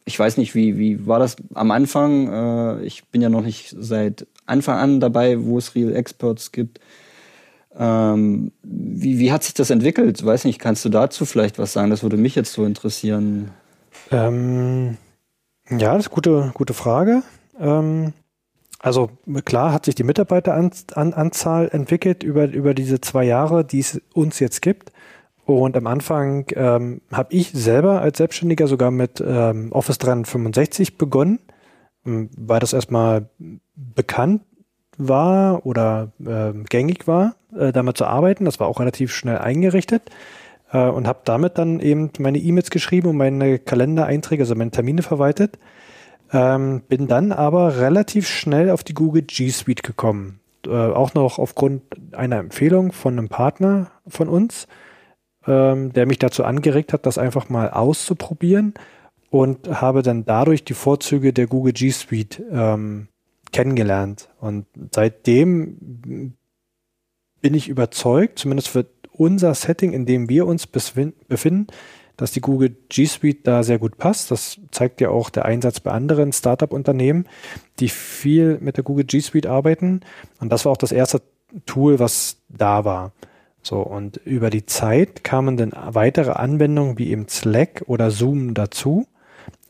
ich 0.05 0.19
weiß 0.19 0.39
nicht, 0.39 0.55
wie, 0.55 0.79
wie 0.79 1.07
war 1.07 1.19
das 1.19 1.37
am 1.55 1.71
Anfang? 1.71 2.33
Äh, 2.33 2.85
ich 2.85 3.05
bin 3.09 3.21
ja 3.21 3.29
noch 3.29 3.43
nicht 3.43 3.75
seit 3.79 4.27
Anfang 4.47 4.79
an 4.79 5.01
dabei, 5.01 5.45
wo 5.45 5.59
es 5.59 5.75
Real 5.75 5.95
Experts 5.95 6.51
gibt. 6.53 6.81
Ähm, 7.79 8.53
wie, 8.63 9.19
wie 9.19 9.31
hat 9.31 9.45
sich 9.45 9.55
das 9.55 9.71
entwickelt? 9.71 10.25
Weiß 10.25 10.45
nicht, 10.45 10.59
kannst 10.59 10.85
du 10.85 10.89
dazu 10.89 11.27
vielleicht 11.27 11.59
was 11.59 11.75
sagen? 11.75 11.91
Das 11.91 12.03
würde 12.03 12.17
mich 12.17 12.35
jetzt 12.35 12.55
so 12.55 12.65
interessieren. 12.65 13.51
Ähm 14.11 14.97
ja, 15.71 15.95
das 15.95 16.07
ist 16.07 16.11
gute, 16.11 16.51
gute 16.55 16.75
Frage. 16.75 17.23
Ähm, 17.59 18.13
also 18.81 19.11
klar 19.45 19.73
hat 19.73 19.85
sich 19.87 19.95
die 19.95 20.05
Mitarbeiteranzahl 20.05 21.69
entwickelt 21.73 22.23
über, 22.23 22.45
über 22.47 22.75
diese 22.75 23.01
zwei 23.01 23.25
Jahre, 23.25 23.65
die 23.65 23.81
es 23.81 24.01
uns 24.15 24.39
jetzt 24.39 24.63
gibt. 24.63 24.93
Und 25.45 25.77
am 25.77 25.87
Anfang 25.87 26.47
ähm, 26.55 27.01
habe 27.13 27.35
ich 27.35 27.51
selber 27.53 28.03
als 28.03 28.19
Selbstständiger 28.19 28.67
sogar 28.67 28.91
mit 28.91 29.23
ähm, 29.27 29.73
Office 29.73 29.99
365 29.99 30.99
begonnen, 30.99 31.39
ähm, 32.07 32.29
weil 32.37 32.61
das 32.61 32.73
erstmal 32.73 33.29
bekannt 33.75 34.43
war 34.99 35.65
oder 35.65 36.13
äh, 36.25 36.53
gängig 36.69 37.07
war, 37.09 37.35
äh, 37.57 37.73
damit 37.73 37.97
zu 37.97 38.05
arbeiten. 38.05 38.45
Das 38.45 38.61
war 38.61 38.69
auch 38.69 38.79
relativ 38.79 39.13
schnell 39.13 39.39
eingerichtet 39.39 40.11
äh, 40.73 40.89
und 40.89 41.07
habe 41.07 41.21
damit 41.25 41.59
dann 41.59 41.81
eben 41.81 42.11
meine 42.19 42.39
E-Mails 42.39 42.71
geschrieben 42.71 43.09
und 43.09 43.17
meine 43.17 43.59
Kalendereinträge, 43.59 44.43
also 44.43 44.55
meine 44.55 44.71
Termine 44.71 45.03
verwaltet. 45.03 45.59
Ähm, 46.33 46.83
bin 46.89 47.07
dann 47.07 47.33
aber 47.33 47.79
relativ 47.79 48.29
schnell 48.29 48.71
auf 48.71 48.85
die 48.85 48.95
Google 48.95 49.23
G 49.23 49.49
Suite 49.49 49.83
gekommen. 49.83 50.41
Äh, 50.67 50.71
auch 50.71 51.15
noch 51.15 51.39
aufgrund 51.39 51.83
einer 52.13 52.37
Empfehlung 52.37 52.93
von 52.93 53.19
einem 53.19 53.29
Partner 53.29 53.91
von 54.07 54.29
uns, 54.29 54.67
ähm, 55.47 55.93
der 55.93 56.07
mich 56.07 56.19
dazu 56.19 56.45
angeregt 56.45 56.93
hat, 56.93 57.07
das 57.07 57.17
einfach 57.17 57.49
mal 57.49 57.71
auszuprobieren 57.71 58.75
und 59.31 59.81
habe 59.81 60.03
dann 60.03 60.25
dadurch 60.25 60.65
die 60.65 60.75
Vorzüge 60.75 61.33
der 61.33 61.47
Google 61.47 61.73
G 61.73 61.91
Suite 61.91 62.43
ähm, 62.51 63.09
kennengelernt. 63.53 64.29
Und 64.41 64.67
seitdem 64.93 66.35
bin 67.41 67.55
ich 67.55 67.69
überzeugt, 67.69 68.39
zumindest 68.39 68.69
für 68.69 68.85
unser 69.19 69.55
Setting, 69.55 69.93
in 69.93 70.07
dem 70.07 70.29
wir 70.29 70.47
uns 70.47 70.67
befinden, 70.67 71.67
dass 72.17 72.33
die 72.33 72.41
Google 72.41 72.77
G 72.89 73.07
Suite 73.07 73.47
da 73.47 73.63
sehr 73.63 73.79
gut 73.79 73.97
passt. 73.97 74.31
Das 74.31 74.61
zeigt 74.71 75.01
ja 75.01 75.11
auch 75.11 75.31
der 75.31 75.45
Einsatz 75.45 75.81
bei 75.81 75.93
anderen 75.93 76.33
Startup-Unternehmen, 76.33 77.27
die 77.79 77.89
viel 77.89 78.59
mit 78.61 78.77
der 78.77 78.85
Google 78.85 79.05
G 79.05 79.21
Suite 79.21 79.47
arbeiten. 79.47 80.01
Und 80.41 80.51
das 80.51 80.65
war 80.65 80.73
auch 80.73 80.79
das 80.79 80.93
erste 80.93 81.23
Tool, 81.65 81.99
was 81.99 82.39
da 82.49 82.85
war. 82.85 83.13
So, 83.63 83.81
und 83.81 84.17
über 84.25 84.51
die 84.51 84.67
Zeit 84.67 85.25
kamen 85.25 85.57
dann 85.57 85.73
weitere 85.75 86.33
Anwendungen 86.33 86.99
wie 86.99 87.11
eben 87.11 87.29
Slack 87.29 87.85
oder 87.87 88.11
Zoom 88.11 88.55
dazu, 88.55 89.07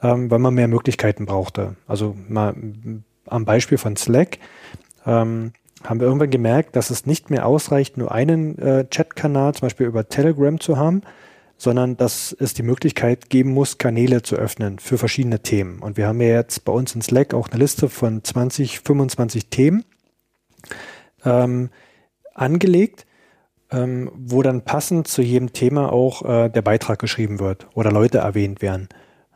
ähm, 0.02 0.30
weil 0.30 0.38
man 0.38 0.54
mehr 0.54 0.68
Möglichkeiten 0.68 1.26
brauchte. 1.26 1.76
Also 1.86 2.16
mal 2.28 2.54
am 3.26 3.44
Beispiel 3.44 3.78
von 3.78 3.96
Slack. 3.96 4.38
Ähm, 5.06 5.52
haben 5.85 6.00
wir 6.00 6.06
irgendwann 6.06 6.30
gemerkt, 6.30 6.76
dass 6.76 6.90
es 6.90 7.06
nicht 7.06 7.30
mehr 7.30 7.47
ausreicht, 7.47 7.97
nur 7.97 8.12
einen 8.12 8.58
äh, 8.58 8.87
Chatkanal 8.90 9.54
zum 9.54 9.66
Beispiel 9.66 9.87
über 9.87 10.08
Telegram 10.08 10.58
zu 10.58 10.76
haben, 10.76 11.02
sondern 11.56 11.97
dass 11.97 12.35
es 12.38 12.54
die 12.54 12.62
Möglichkeit 12.62 13.30
geben 13.30 13.52
muss, 13.52 13.78
Kanäle 13.78 14.23
zu 14.23 14.37
öffnen 14.37 14.78
für 14.78 14.99
verschiedene 14.99 15.40
Themen. 15.40 15.80
Und 15.80 15.97
wir 15.97 16.06
haben 16.06 16.20
ja 16.20 16.28
jetzt 16.28 16.64
bei 16.64 16.73
uns 16.73 16.94
in 16.94 17.02
Slack 17.02 17.35
auch 17.35 17.49
eine 17.49 17.58
Liste 17.58 17.88
von 17.88 18.23
20, 18.23 18.80
25 18.80 19.49
Themen 19.50 19.85
ähm, 21.25 21.70
angelegt, 22.35 23.06
ähm, 23.70 24.11
wo 24.14 24.42
dann 24.42 24.62
passend 24.62 25.08
zu 25.08 25.20
jedem 25.20 25.52
Thema 25.52 25.92
auch 25.92 26.25
äh, 26.25 26.49
der 26.49 26.62
Beitrag 26.62 27.00
geschrieben 27.00 27.40
wird 27.40 27.66
oder 27.75 27.90
Leute 27.90 28.18
erwähnt 28.18 28.62
werden. 28.62 28.88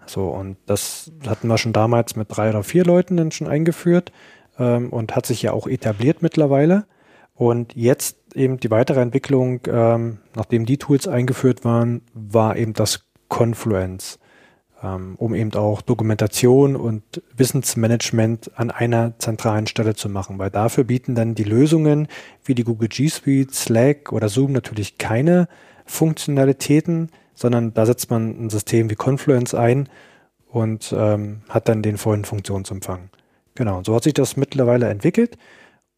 So, 0.07 0.29
und 0.29 0.57
das 0.67 1.13
hatten 1.27 1.49
wir 1.49 1.59
schon 1.59 1.73
damals 1.73 2.17
mit 2.17 2.29
drei 2.31 2.51
oder 2.51 2.63
vier 2.63 2.85
Leuten 2.85 3.17
dann 3.17 3.31
schon 3.31 3.47
eingeführt 3.47 4.13
ähm, 4.62 4.90
und 4.90 5.16
hat 5.16 5.26
sich 5.26 5.42
ja 5.42 5.52
auch 5.52 5.66
etabliert 5.66 6.23
mittlerweile. 6.23 6.87
Und 7.35 7.75
jetzt 7.75 8.19
eben 8.35 8.61
die 8.61 8.71
weitere 8.71 9.00
Entwicklung, 9.00 9.61
ähm, 9.66 10.19
nachdem 10.37 10.64
die 10.64 10.78
Tools 10.78 11.09
eingeführt 11.09 11.64
waren, 11.64 12.02
war 12.14 12.57
eben 12.57 12.73
das 12.73 13.07
Confluence, 13.28 14.19
ähm, 14.83 15.14
um 15.16 15.35
eben 15.35 15.52
auch 15.54 15.83
Dokumentation 15.83 16.76
und 16.76 17.02
Wissensmanagement 17.37 18.52
an 18.54 18.71
einer 18.71 19.19
zentralen 19.19 19.66
Stelle 19.66 19.95
zu 19.95 20.09
machen, 20.09 20.38
weil 20.38 20.50
dafür 20.50 20.85
bieten 20.85 21.14
dann 21.14 21.35
die 21.35 21.45
Lösungen 21.45 22.07
wie 22.45 22.54
die 22.54 22.64
Google 22.64 22.88
G 22.88 23.09
Suite, 23.09 23.52
Slack 23.52 24.12
oder 24.12 24.28
Zoom 24.28 24.52
natürlich 24.52 24.99
keine 24.99 25.49
Funktionalitäten, 25.85 27.11
sondern 27.35 27.75
da 27.75 27.87
setzt 27.87 28.11
man 28.11 28.47
ein 28.47 28.50
System 28.50 28.90
wie 28.90 28.95
Confluence 28.95 29.54
ein 29.54 29.88
und 30.49 30.95
ähm, 30.97 31.42
hat 31.49 31.69
dann 31.69 31.83
den 31.83 31.97
vollen 31.97 32.25
Funktionsumfang. 32.25 33.11
Genau, 33.55 33.83
so 33.85 33.95
hat 33.95 34.05
sich 34.05 34.15
das 34.15 34.37
mittlerweile 34.37 34.89
entwickelt 34.89 35.37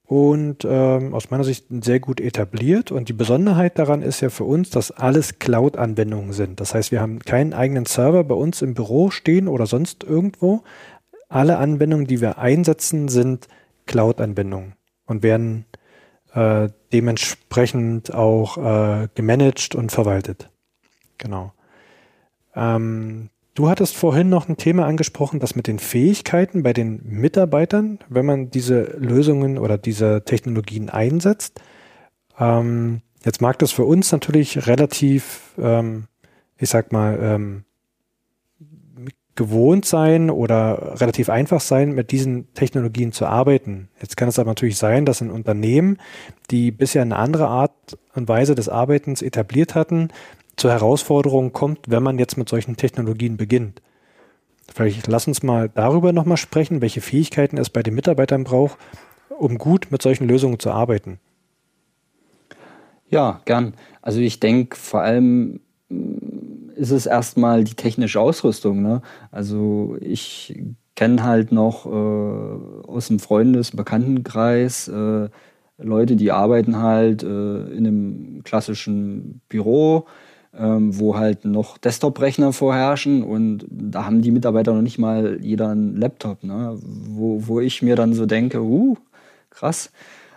und 0.07 0.67
ähm, 0.69 1.15
aus 1.15 1.31
meiner 1.31 1.45
Sicht 1.45 1.67
sehr 1.83 1.99
gut 1.99 2.21
etabliert. 2.21 2.91
Und 2.93 3.09
die 3.09 3.15
Besonderheit 3.15 3.79
daran 3.79 4.03
ist 4.03 4.21
ja 4.21 4.29
für 4.29 4.45
uns, 4.45 4.71
dass 4.71 4.91
alles 4.91 5.39
Cloud-Anwendungen 5.39 6.33
sind. 6.33 6.61
Das 6.61 6.75
heißt, 6.75 6.93
wir 6.93 7.01
haben 7.01 7.21
keinen 7.21 7.55
eigenen 7.55 7.87
Server 7.87 8.23
bei 8.25 8.35
uns 8.35 8.61
im 8.61 8.75
Büro 8.75 9.11
stehen 9.11 9.49
oder 9.49 9.67
sonst 9.67 10.05
irgendwo. 10.05 10.63
Alle 11.29 11.59
Anwendungen, 11.59 12.07
die 12.07 12.21
wir 12.21 12.39
einsetzen, 12.39 13.09
sind 13.09 13.49
Cloud-Anwendungen 13.87 14.75
und 15.07 15.23
werden 15.23 15.65
äh, 16.35 16.69
dementsprechend 16.93 18.13
auch 18.13 18.59
äh, 18.59 19.09
gemanagt 19.15 19.75
und 19.75 19.91
verwaltet. 19.91 20.51
Genau. 21.17 21.53
Ähm, 22.55 23.31
Du 23.55 23.69
hattest 23.69 23.97
vorhin 23.97 24.29
noch 24.29 24.49
ein 24.49 24.57
Thema 24.57 24.85
angesprochen, 24.85 25.39
das 25.39 25.55
mit 25.55 25.69
den 25.69 25.79
Fähigkeiten 25.79 26.65
bei 26.65 26.73
den 26.73 27.01
Mitarbeitern, 27.05 28.01
wenn 28.09 28.27
man 28.27 28.51
diese 28.51 28.83
Lösungen 28.99 29.59
oder 29.59 29.79
diese 29.79 30.25
Technologien 30.25 30.91
einsetzt. 30.91 31.61
Ähm, 32.39 33.03
jetzt 33.25 33.41
mag 33.41 33.61
das 33.61 33.71
für 33.71 33.85
uns 33.85 34.11
natürlich 34.11 34.67
relativ, 34.67 35.55
ähm, 35.57 36.09
ich 36.59 36.69
sag 36.69 36.91
mal, 36.91 37.17
ähm, 37.23 37.65
gewohnt 39.37 39.85
sein 39.85 40.31
oder 40.31 41.01
relativ 41.01 41.29
einfach 41.29 41.61
sein, 41.61 41.93
mit 41.93 42.11
diesen 42.11 42.53
Technologien 42.55 43.13
zu 43.13 43.27
arbeiten. 43.27 43.89
Jetzt 44.01 44.17
kann 44.17 44.29
es 44.29 44.39
aber 44.39 44.51
natürlich 44.51 44.79
sein, 44.79 45.07
dass 45.07 45.21
ein 45.21 45.31
Unternehmen, 45.31 45.99
die 46.51 46.71
bisher 46.73 47.03
eine 47.03 47.17
andere 47.17 47.49
Art 47.49 47.99
und 48.15 48.29
Weise 48.29 48.55
des 48.55 48.69
Arbeitens 48.69 49.23
etabliert 49.23 49.75
hatten, 49.75 50.09
zur 50.57 50.71
Herausforderung 50.71 51.53
kommt, 51.53 51.81
wenn 51.89 52.03
man 52.03 52.19
jetzt 52.19 52.37
mit 52.37 52.49
solchen 52.49 52.77
Technologien 52.77 53.37
beginnt. 53.37 53.83
Vielleicht 54.73 55.07
lass 55.07 55.29
uns 55.29 55.43
mal 55.43 55.69
darüber 55.69 56.13
nochmal 56.13 56.37
sprechen, 56.37 56.81
welche 56.81 57.01
Fähigkeiten 57.01 57.59
es 57.59 57.71
bei 57.71 57.83
den 57.83 57.95
Mitarbeitern 57.95 58.45
braucht, 58.45 58.79
um 59.29 59.59
gut 59.59 59.89
mit 59.91 60.03
solchen 60.03 60.27
Lösungen 60.27 60.59
zu 60.59 60.71
arbeiten. 60.71 61.19
Ja, 63.09 63.41
gern. 63.45 63.75
Also 64.03 64.21
ich 64.21 64.41
denke, 64.41 64.77
vor 64.77 65.03
allem 65.03 65.61
mm, 65.89 66.71
ist 66.77 66.91
es 66.91 67.07
erstmal 67.07 67.65
die 67.65 67.75
technische 67.75 68.21
Ausrüstung. 68.21 68.83
Ne? 68.83 69.03
Also 69.31 69.97
ich 70.01 70.59
kenne 70.97 71.23
halt 71.23 71.53
noch 71.53 71.87
äh, 71.87 72.89
aus 72.89 73.09
dem 73.09 73.19
Freundes-, 73.19 73.73
Bekanntenkreis 73.73 74.89
äh, 74.89 75.29
Leute, 75.79 76.17
die 76.17 76.31
arbeiten 76.31 76.79
halt 76.79 77.23
äh, 77.23 77.27
in 77.27 77.87
einem 77.87 78.43
klassischen 78.45 79.41
Büro, 79.49 80.07
wo 80.57 81.17
halt 81.17 81.45
noch 81.45 81.79
Desktop-Rechner 81.79 82.53
vorherrschen 82.53 83.23
und 83.25 83.67
da 83.69 84.05
haben 84.07 84.23
die 84.23 84.31
Mitarbeiter 84.31 84.73
noch 84.73 84.83
nicht 84.83 84.99
mal 84.99 85.38
jeder 85.43 85.71
einen 85.71 85.97
Laptop, 85.97 86.45
ne? 86.45 86.79
wo, 86.83 87.47
wo 87.47 87.61
ich 87.61 87.83
mir 87.83 87.97
dann 87.97 88.14
so 88.14 88.25
denke, 88.25 88.62
uh, 88.62 88.97
krass, 89.51 89.90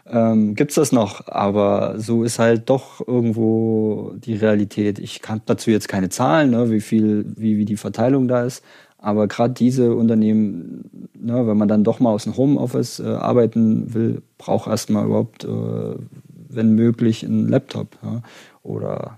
ähm, 0.10 0.56
gibt's 0.56 0.76
das 0.76 0.92
noch, 0.92 1.28
aber 1.28 1.96
so 2.00 2.24
ist 2.24 2.40
halt 2.40 2.70
doch 2.70 3.06
irgendwo 3.06 4.14
die 4.16 4.36
Realität. 4.36 5.00
Ich 5.00 5.22
kann 5.22 5.42
dazu 5.46 5.70
jetzt 5.70 5.88
keine 5.88 6.10
Zahlen, 6.10 6.52
ne, 6.52 6.72
wie 6.72 6.82
viel, 6.82 7.26
wie, 7.36 7.58
wie 7.58 7.66
die 7.66 7.78
Verteilung 7.78 8.28
da 8.28 8.44
ist, 8.44 8.64
aber 8.98 9.28
gerade 9.28 9.54
diese 9.54 9.96
Unternehmen, 9.96 11.10
ne, 11.14 11.46
wenn 11.46 11.58
man 11.58 11.68
dann 11.68 11.84
doch 11.84 12.00
mal 12.00 12.12
aus 12.12 12.24
dem 12.24 12.38
Homeoffice 12.38 13.00
äh, 13.00 13.08
arbeiten 13.08 13.94
will, 13.94 14.22
braucht 14.38 14.68
erstmal 14.68 15.06
überhaupt, 15.06 15.44
äh, 15.44 15.96
wenn 16.50 16.74
möglich, 16.74 17.26
einen 17.26 17.50
Laptop 17.50 17.98
ja, 18.02 18.22
oder 18.64 19.18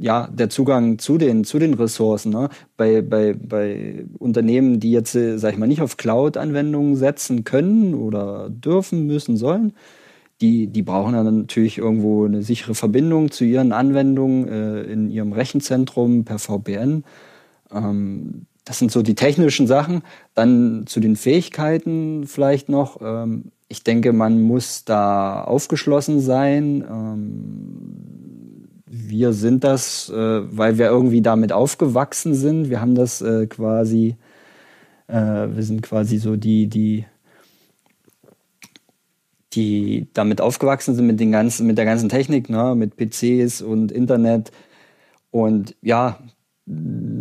ja, 0.00 0.28
der 0.28 0.50
Zugang 0.50 0.98
zu 0.98 1.18
den, 1.18 1.44
zu 1.44 1.58
den 1.58 1.74
Ressourcen. 1.74 2.30
Ne? 2.30 2.48
Bei, 2.76 3.02
bei, 3.02 3.34
bei 3.34 4.04
Unternehmen, 4.18 4.80
die 4.80 4.90
jetzt, 4.90 5.14
äh, 5.14 5.38
sag 5.38 5.52
ich 5.52 5.58
mal, 5.58 5.66
nicht 5.66 5.82
auf 5.82 5.96
Cloud-Anwendungen 5.96 6.96
setzen 6.96 7.44
können 7.44 7.94
oder 7.94 8.50
dürfen, 8.50 9.06
müssen, 9.06 9.36
sollen, 9.36 9.72
die, 10.40 10.66
die 10.66 10.82
brauchen 10.82 11.14
dann 11.14 11.40
natürlich 11.40 11.78
irgendwo 11.78 12.26
eine 12.26 12.42
sichere 12.42 12.74
Verbindung 12.74 13.30
zu 13.30 13.44
ihren 13.44 13.72
Anwendungen 13.72 14.48
äh, 14.48 14.82
in 14.82 15.10
ihrem 15.10 15.32
Rechenzentrum 15.32 16.24
per 16.24 16.38
VPN. 16.38 17.04
Ähm, 17.72 18.46
das 18.66 18.78
sind 18.78 18.92
so 18.92 19.00
die 19.02 19.14
technischen 19.14 19.66
Sachen. 19.66 20.02
Dann 20.34 20.84
zu 20.86 21.00
den 21.00 21.16
Fähigkeiten 21.16 22.26
vielleicht 22.26 22.68
noch. 22.68 23.00
Ähm, 23.00 23.52
ich 23.68 23.82
denke, 23.82 24.12
man 24.12 24.42
muss 24.42 24.84
da 24.84 25.42
aufgeschlossen 25.42 26.20
sein. 26.20 26.84
Ähm, 26.88 27.95
wir 28.86 29.32
sind 29.32 29.64
das, 29.64 30.08
äh, 30.08 30.14
weil 30.56 30.78
wir 30.78 30.86
irgendwie 30.86 31.22
damit 31.22 31.52
aufgewachsen 31.52 32.34
sind. 32.34 32.70
Wir 32.70 32.80
haben 32.80 32.94
das 32.94 33.20
äh, 33.20 33.46
quasi, 33.46 34.16
äh, 35.08 35.14
wir 35.14 35.62
sind 35.62 35.82
quasi 35.82 36.18
so 36.18 36.36
die, 36.36 36.68
die, 36.68 37.04
die 39.54 40.08
damit 40.14 40.40
aufgewachsen 40.40 40.94
sind 40.94 41.06
mit 41.06 41.18
den 41.18 41.32
ganzen, 41.32 41.66
mit 41.66 41.78
der 41.78 41.84
ganzen 41.84 42.08
Technik, 42.08 42.48
ne, 42.48 42.74
mit 42.76 42.96
PCs 42.96 43.62
und 43.62 43.90
Internet. 43.90 44.52
Und 45.30 45.74
ja, 45.82 46.18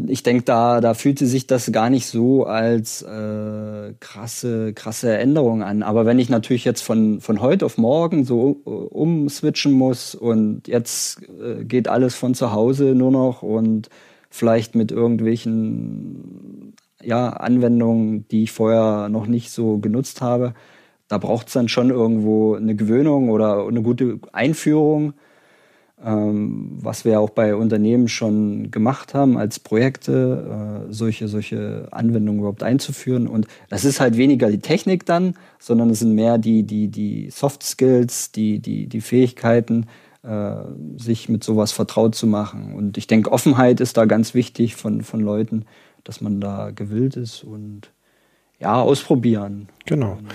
ich 0.07 0.23
denke, 0.23 0.43
da, 0.43 0.81
da 0.81 0.95
fühlte 0.95 1.27
sich 1.27 1.45
das 1.45 1.71
gar 1.71 1.91
nicht 1.91 2.07
so 2.07 2.45
als 2.45 3.03
äh, 3.03 3.93
krasse, 3.99 4.73
krasse 4.73 5.15
Änderung 5.17 5.61
an. 5.61 5.83
Aber 5.83 6.07
wenn 6.07 6.17
ich 6.17 6.29
natürlich 6.29 6.65
jetzt 6.65 6.81
von, 6.81 7.21
von 7.21 7.41
heute 7.41 7.65
auf 7.65 7.77
morgen 7.77 8.25
so 8.25 8.49
umswitchen 8.49 9.71
muss 9.71 10.15
und 10.15 10.67
jetzt 10.67 11.21
äh, 11.41 11.63
geht 11.63 11.87
alles 11.87 12.15
von 12.15 12.33
zu 12.33 12.51
Hause 12.53 12.95
nur 12.95 13.11
noch 13.11 13.43
und 13.43 13.89
vielleicht 14.31 14.73
mit 14.73 14.91
irgendwelchen 14.91 16.73
ja, 17.03 17.29
Anwendungen, 17.29 18.27
die 18.29 18.43
ich 18.43 18.51
vorher 18.51 19.09
noch 19.09 19.27
nicht 19.27 19.51
so 19.51 19.77
genutzt 19.77 20.21
habe, 20.21 20.55
da 21.07 21.19
braucht 21.19 21.47
es 21.47 21.53
dann 21.53 21.69
schon 21.69 21.91
irgendwo 21.91 22.55
eine 22.55 22.75
Gewöhnung 22.75 23.29
oder 23.29 23.67
eine 23.67 23.83
gute 23.83 24.19
Einführung 24.33 25.13
was 26.07 27.03
wir 27.03 27.19
auch 27.19 27.31
bei 27.31 27.55
Unternehmen 27.55 28.07
schon 28.07 28.69
gemacht 28.69 29.15
haben 29.15 29.37
als 29.39 29.59
Projekte, 29.59 30.85
äh, 30.87 30.93
solche, 30.93 31.27
solche 31.27 31.87
Anwendungen 31.89 32.41
überhaupt 32.41 32.61
einzuführen. 32.61 33.27
Und 33.27 33.47
das 33.69 33.85
ist 33.85 33.99
halt 33.99 34.15
weniger 34.15 34.51
die 34.51 34.59
Technik 34.59 35.07
dann, 35.07 35.33
sondern 35.57 35.89
es 35.89 35.99
sind 35.99 36.13
mehr 36.13 36.37
die, 36.37 36.61
die, 36.61 36.89
die 36.89 37.31
Soft 37.31 37.63
Skills, 37.63 38.31
die, 38.31 38.59
die, 38.59 38.85
die 38.85 39.01
Fähigkeiten, 39.01 39.87
äh, 40.21 40.57
sich 40.97 41.27
mit 41.27 41.43
sowas 41.43 41.71
vertraut 41.71 42.13
zu 42.13 42.27
machen. 42.27 42.75
Und 42.75 42.99
ich 42.99 43.07
denke, 43.07 43.31
Offenheit 43.31 43.79
ist 43.79 43.97
da 43.97 44.05
ganz 44.05 44.35
wichtig 44.35 44.75
von, 44.75 45.01
von 45.01 45.21
Leuten, 45.21 45.65
dass 46.03 46.21
man 46.21 46.39
da 46.39 46.69
gewillt 46.69 47.15
ist 47.15 47.43
und 47.43 47.89
ja, 48.59 48.79
ausprobieren. 48.79 49.69
Genau. 49.87 50.13
Und, 50.19 50.27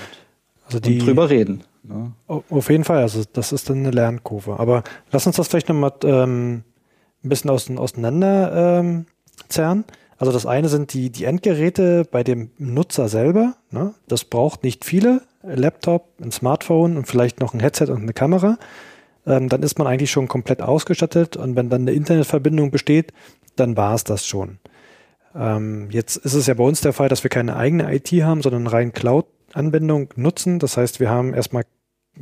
also 0.66 0.80
die, 0.80 0.98
und 0.98 1.06
drüber 1.06 1.30
reden. 1.30 1.62
Ne? 1.82 2.12
Auf 2.26 2.70
jeden 2.70 2.84
Fall, 2.84 2.98
also 2.98 3.22
das 3.32 3.52
ist 3.52 3.70
dann 3.70 3.78
eine 3.78 3.90
Lernkurve. 3.90 4.58
Aber 4.58 4.82
lass 5.10 5.26
uns 5.26 5.36
das 5.36 5.48
vielleicht 5.48 5.68
nochmal 5.68 5.92
ähm, 6.04 6.64
ein 7.24 7.28
bisschen 7.28 7.78
auseinander 7.78 8.80
ähm, 8.80 9.06
zerren. 9.48 9.84
Also 10.18 10.32
das 10.32 10.44
eine 10.44 10.68
sind 10.68 10.92
die, 10.92 11.10
die 11.10 11.24
Endgeräte 11.24 12.04
bei 12.10 12.22
dem 12.22 12.50
Nutzer 12.58 13.08
selber. 13.08 13.54
Ne? 13.70 13.94
Das 14.06 14.24
braucht 14.24 14.64
nicht 14.64 14.84
viele. 14.84 15.22
Laptop, 15.42 16.08
ein 16.20 16.30
Smartphone 16.30 16.98
und 16.98 17.06
vielleicht 17.06 17.40
noch 17.40 17.54
ein 17.54 17.60
Headset 17.60 17.86
und 17.86 18.02
eine 18.02 18.12
Kamera. 18.12 18.58
Ähm, 19.26 19.48
dann 19.48 19.62
ist 19.62 19.78
man 19.78 19.86
eigentlich 19.86 20.10
schon 20.10 20.28
komplett 20.28 20.60
ausgestattet 20.60 21.36
und 21.36 21.56
wenn 21.56 21.70
dann 21.70 21.82
eine 21.82 21.92
Internetverbindung 21.92 22.70
besteht, 22.70 23.12
dann 23.56 23.76
war 23.76 23.94
es 23.94 24.04
das 24.04 24.26
schon. 24.26 24.58
Ähm, 25.34 25.88
jetzt 25.90 26.16
ist 26.16 26.34
es 26.34 26.46
ja 26.46 26.54
bei 26.54 26.64
uns 26.64 26.80
der 26.80 26.92
Fall, 26.92 27.08
dass 27.08 27.22
wir 27.22 27.30
keine 27.30 27.56
eigene 27.56 27.94
IT 27.94 28.10
haben, 28.22 28.42
sondern 28.42 28.66
rein 28.66 28.92
Cloud 28.92 29.26
Anwendung 29.54 30.08
nutzen. 30.16 30.58
Das 30.58 30.76
heißt, 30.76 31.00
wir 31.00 31.10
haben 31.10 31.34
erstmal 31.34 31.64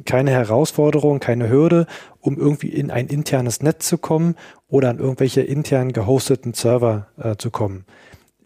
keine 0.05 0.31
Herausforderung, 0.31 1.21
keine 1.21 1.49
Hürde, 1.49 1.87
um 2.21 2.37
irgendwie 2.39 2.69
in 2.69 2.91
ein 2.91 3.09
internes 3.09 3.63
Netz 3.63 3.89
zu 3.89 3.99
kommen 3.99 4.37
oder 4.69 4.91
an 4.91 4.99
irgendwelche 4.99 5.41
intern 5.41 5.93
gehosteten 5.93 6.55
Server 6.55 7.09
äh, 7.17 7.37
zu 7.37 7.51
kommen. 7.51 7.85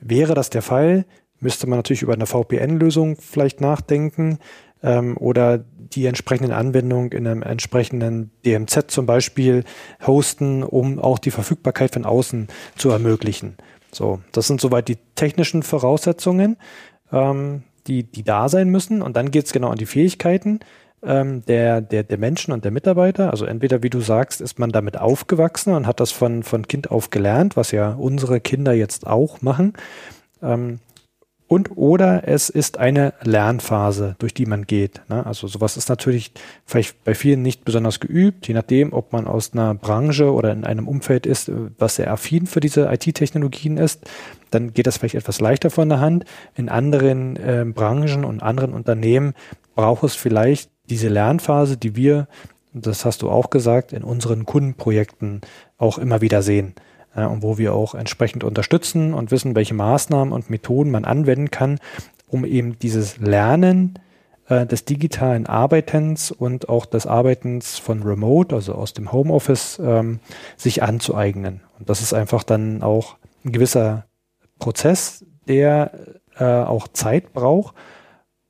Wäre 0.01 0.35
das 0.35 0.51
der 0.51 0.63
Fall, 0.63 1.05
müsste 1.41 1.67
man 1.67 1.79
natürlich 1.79 2.03
über 2.03 2.15
eine 2.15 2.27
VPN-Lösung 2.27 3.17
vielleicht 3.17 3.61
nachdenken 3.61 4.39
ähm, 4.83 5.17
oder 5.17 5.59
die 5.59 6.07
entsprechenden 6.07 6.53
Anwendungen 6.53 7.13
in 7.13 7.27
einem 7.27 7.43
entsprechenden 7.43 8.31
DMZ 8.45 8.91
zum 8.91 9.07
Beispiel 9.07 9.65
hosten, 10.07 10.63
um 10.63 10.99
auch 10.99 11.19
die 11.19 11.31
Verfügbarkeit 11.31 11.93
von 11.93 12.05
außen 12.05 12.49
zu 12.77 12.91
ermöglichen. 12.91 13.57
So, 13.91 14.21
das 14.33 14.47
sind 14.47 14.61
soweit 14.61 14.89
die 14.89 14.97
technischen 15.15 15.63
Voraussetzungen, 15.63 16.57
ähm, 17.13 17.65
die, 17.87 18.05
die 18.05 18.23
da 18.23 18.49
sein 18.49 18.69
müssen. 18.69 19.03
Und 19.03 19.17
dann 19.17 19.31
geht 19.31 19.47
es 19.47 19.53
genau 19.53 19.69
an 19.69 19.79
die 19.79 19.87
Fähigkeiten 19.87 20.61
ähm, 21.03 21.45
der, 21.47 21.81
der, 21.81 22.05
der 22.05 22.19
Menschen 22.19 22.53
und 22.53 22.65
der 22.65 22.71
Mitarbeiter. 22.71 23.31
Also 23.31 23.45
entweder, 23.45 23.83
wie 23.83 23.91
du 23.91 24.01
sagst, 24.01 24.41
ist 24.41 24.59
man 24.59 24.71
damit 24.71 24.99
aufgewachsen 24.99 25.75
und 25.75 25.87
hat 25.87 26.01
das 26.01 26.13
von, 26.13 26.43
von 26.43 26.67
Kind 26.69 26.91
auf 26.91 27.11
gelernt, 27.11 27.57
was 27.57 27.73
ja 27.73 27.93
unsere 27.93 28.41
Kinder 28.41 28.73
jetzt 28.73 29.07
auch 29.07 29.43
machen. 29.43 29.75
Ähm, 30.43 30.79
und 31.53 31.77
oder 31.77 32.27
es 32.27 32.49
ist 32.49 32.79
eine 32.79 33.13
Lernphase, 33.21 34.17
durch 34.19 34.33
die 34.33 34.47
man 34.47 34.67
geht. 34.67 35.03
Ne? 35.11 35.27
Also 35.27 35.49
sowas 35.49 35.77
ist 35.77 35.91
natürlich 35.91 36.33
vielleicht 36.65 37.05
bei 37.05 37.15
vielen 37.15 37.43
nicht 37.43 37.67
besonders 37.67 38.01
geübt, 38.01 38.49
je 38.49 38.55
nachdem, 38.55 38.95
ob 38.95 39.13
man 39.13 39.27
aus 39.27 39.53
einer 39.53 39.75
Branche 39.75 40.33
oder 40.33 40.51
in 40.51 40.65
einem 40.65 40.89
Umfeld 40.89 41.27
ist, 41.27 41.53
was 41.77 41.97
sehr 41.97 42.11
affin 42.11 42.47
für 42.47 42.61
diese 42.61 42.91
IT-Technologien 42.91 43.77
ist, 43.77 44.01
dann 44.51 44.73
geht 44.73 44.87
das 44.87 44.97
vielleicht 44.97 45.17
etwas 45.17 45.43
leichter 45.43 45.69
von 45.69 45.91
der 45.91 46.01
Hand. 46.01 46.25
In 46.55 46.71
anderen 46.71 47.37
äh, 47.37 47.67
Branchen 47.67 48.25
und 48.25 48.43
anderen 48.43 48.73
Unternehmen 48.73 49.35
braucht 49.75 50.05
es 50.05 50.15
vielleicht 50.15 50.71
diese 50.89 51.11
Lernphase, 51.11 51.77
die 51.77 51.97
wir, 51.97 52.29
das 52.73 53.05
hast 53.05 53.21
du 53.21 53.29
auch 53.29 53.51
gesagt, 53.51 53.93
in 53.93 54.05
unseren 54.05 54.47
Kundenprojekten 54.47 55.43
auch 55.77 55.99
immer 55.99 56.23
wieder 56.23 56.41
sehen 56.41 56.75
äh, 57.15 57.25
und 57.25 57.43
wo 57.43 57.59
wir 57.59 57.75
auch 57.75 57.95
entsprechend 57.95 58.45
unterstützen 58.45 59.15
und 59.15 59.31
wissen, 59.31 59.55
welche 59.55 59.75
Maßnahmen 59.75 60.33
und 60.33 60.51
Methoden 60.51 60.91
man 60.91 61.05
anwenden 61.05 61.51
kann, 61.51 61.79
um 62.29 62.45
eben 62.45 62.79
dieses 62.79 63.19
Lernen 63.19 63.99
äh, 64.49 64.67
des 64.67 64.85
digitalen 64.85 65.47
Arbeitens 65.47 66.31
und 66.31 66.69
auch 66.69 66.87
des 66.87 67.07
Arbeitens 67.07 67.79
von 67.79 68.03
Remote, 68.03 68.55
also 68.55 68.75
aus 68.75 68.93
dem 68.93 69.13
Homeoffice, 69.13 69.81
ähm, 69.83 70.21
sich 70.57 70.83
anzueignen. 70.83 71.61
Und 71.79 71.89
das 71.89 72.01
ist 72.01 72.13
einfach 72.13 72.43
dann 72.43 72.83
auch 72.83 73.17
ein 73.45 73.53
gewisser 73.53 74.07
Prozess, 74.59 75.25
der 75.49 75.93
äh, 76.39 76.45
auch 76.45 76.89
Zeit 76.89 77.33
braucht, 77.33 77.75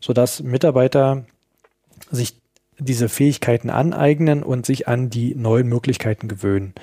sodass 0.00 0.42
Mitarbeiter 0.42 1.24
sich 2.10 2.40
diese 2.78 3.08
Fähigkeiten 3.08 3.70
aneignen 3.70 4.42
und 4.42 4.66
sich 4.66 4.88
an 4.88 5.10
die 5.10 5.34
neuen 5.34 5.68
Möglichkeiten 5.68 6.28
gewöhnen. 6.28 6.74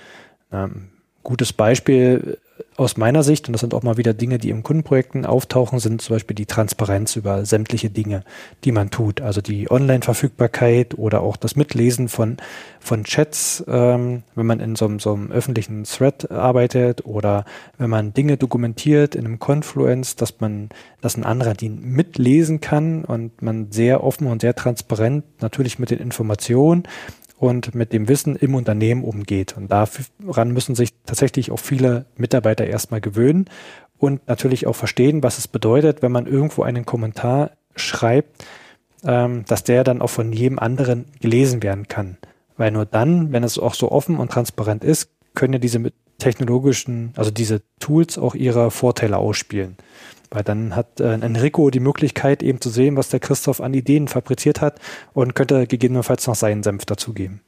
Ähm, 0.52 0.90
gutes 1.24 1.54
Beispiel 1.54 2.38
aus 2.76 2.98
meiner 2.98 3.24
Sicht, 3.24 3.48
und 3.48 3.54
das 3.54 3.62
sind 3.62 3.74
auch 3.74 3.84
mal 3.84 3.98
wieder 3.98 4.14
Dinge, 4.14 4.38
die 4.38 4.50
im 4.50 4.64
Kundenprojekten 4.64 5.26
auftauchen, 5.26 5.80
sind 5.80 6.02
zum 6.02 6.16
Beispiel 6.16 6.36
die 6.36 6.46
Transparenz 6.46 7.16
über 7.16 7.46
sämtliche 7.46 7.90
Dinge, 7.90 8.24
die 8.64 8.72
man 8.72 8.90
tut. 8.90 9.22
Also 9.22 9.42
die 9.42 9.70
Online-Verfügbarkeit 9.70 10.98
oder 10.98 11.22
auch 11.22 11.36
das 11.36 11.56
Mitlesen 11.56 12.08
von, 12.08 12.38
von 12.80 13.04
Chats, 13.04 13.64
ähm, 13.68 14.24
wenn 14.36 14.46
man 14.46 14.60
in 14.62 14.76
so, 14.76 14.86
einem, 14.86 15.00
so 15.00 15.14
einem 15.14 15.32
öffentlichen 15.32 15.84
Thread 15.84 16.32
arbeitet 16.32 17.06
oder 17.06 17.46
wenn 17.78 17.90
man 17.90 18.14
Dinge 18.14 18.38
dokumentiert 18.38 19.16
in 19.16 19.26
einem 19.26 19.40
Confluence, 19.40 20.16
dass 20.16 20.40
man, 20.40 20.70
dass 21.02 21.18
ein 21.18 21.26
anderer 21.26 21.54
die 21.54 21.70
mitlesen 21.70 22.62
kann 22.62 23.04
und 23.04 23.42
man 23.42 23.72
sehr 23.72 24.04
offen 24.04 24.28
und 24.28 24.42
sehr 24.42 24.56
transparent 24.56 25.26
natürlich 25.42 25.80
mit 25.80 25.92
den 25.92 26.00
Informationen 26.00 26.84
und 27.40 27.74
mit 27.74 27.94
dem 27.94 28.08
Wissen 28.08 28.36
im 28.36 28.54
Unternehmen 28.54 29.04
umgeht. 29.04 29.56
Und 29.56 29.72
daran 29.72 30.52
müssen 30.52 30.76
sich 30.76 30.94
tatsächlich 31.06 31.52
auch 31.52 31.60
viele 31.60 32.06
Mitarbeiter 32.18 32.68
erstmal 32.68 33.02
gewöhnen 33.02 33.46
und 33.98 34.28
natürlich 34.28 34.68
auch 34.68 34.76
verstehen, 34.76 35.24
was 35.24 35.38
es 35.38 35.48
bedeutet, 35.48 36.02
wenn 36.02 36.12
man 36.12 36.28
irgendwo 36.28 36.64
einen 36.64 36.86
Kommentar 36.86 37.52
schreibt, 37.76 38.46
ähm, 39.06 39.46
dass 39.48 39.64
der 39.64 39.84
dann 39.84 40.02
auch 40.02 40.10
von 40.10 40.34
jedem 40.34 40.60
anderen 40.60 41.06
gelesen 41.22 41.64
werden 41.64 41.88
kann. 41.88 42.18
Weil 42.58 42.72
nur 42.72 42.86
dann, 42.86 43.32
wenn 43.32 43.44
es 43.44 43.58
auch 43.58 43.74
so 43.74 43.90
offen 43.90 44.18
und 44.18 44.32
transparent 44.32 44.84
ist, 44.84 45.10
können 45.34 45.54
ja 45.54 45.60
diese 45.60 45.80
technologischen, 46.20 47.14
also 47.16 47.32
diese 47.32 47.62
Tools 47.80 48.18
auch 48.18 48.36
ihre 48.36 48.72
Vorteile 48.72 49.18
ausspielen. 49.18 49.78
Weil 50.32 50.44
dann 50.44 50.76
hat 50.76 51.00
äh, 51.00 51.14
Enrico 51.14 51.72
die 51.72 51.80
Möglichkeit 51.80 52.44
eben 52.44 52.62
zu 52.62 52.70
sehen, 52.70 52.96
was 52.96 53.10
der 53.10 53.20
Christoph 53.20 53.62
an 53.62 53.74
Ideen 53.74 54.08
fabriziert 54.08 54.62
hat 54.62 54.80
und 55.14 55.34
könnte 55.34 55.66
gegebenenfalls 55.66 56.28
noch 56.28 56.36
seinen 56.36 56.62
Senf 56.62 56.86
dazugeben. 56.86 57.42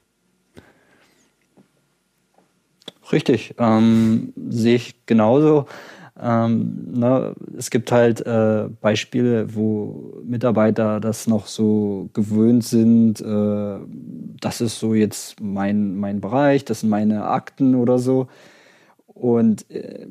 Richtig, 3.12 3.56
ähm, 3.60 4.34
sehe 4.50 4.76
ich 4.76 5.06
genauso. 5.06 5.66
Ähm, 6.20 6.92
ne, 6.92 7.34
es 7.58 7.72
gibt 7.72 7.92
halt 7.92 8.26
äh, 8.26 8.68
Beispiele, 8.80 9.56
wo 9.56 10.22
Mitarbeiter 10.24 11.00
das 11.00 11.26
noch 11.28 11.48
so 11.48 12.10
gewöhnt 12.14 12.64
sind, 12.64 13.22
äh, 13.22 13.80
das 14.40 14.62
ist 14.62 14.80
so 14.80 14.94
jetzt 14.94 15.42
mein, 15.42 15.96
mein 15.96 16.22
Bereich, 16.22 16.64
das 16.64 16.82
sind 16.82 16.90
meine 16.90 17.26
Akten 17.26 17.76
oder 17.76 17.98
so. 17.98 18.28
Und 19.14 19.70
äh, 19.70 20.08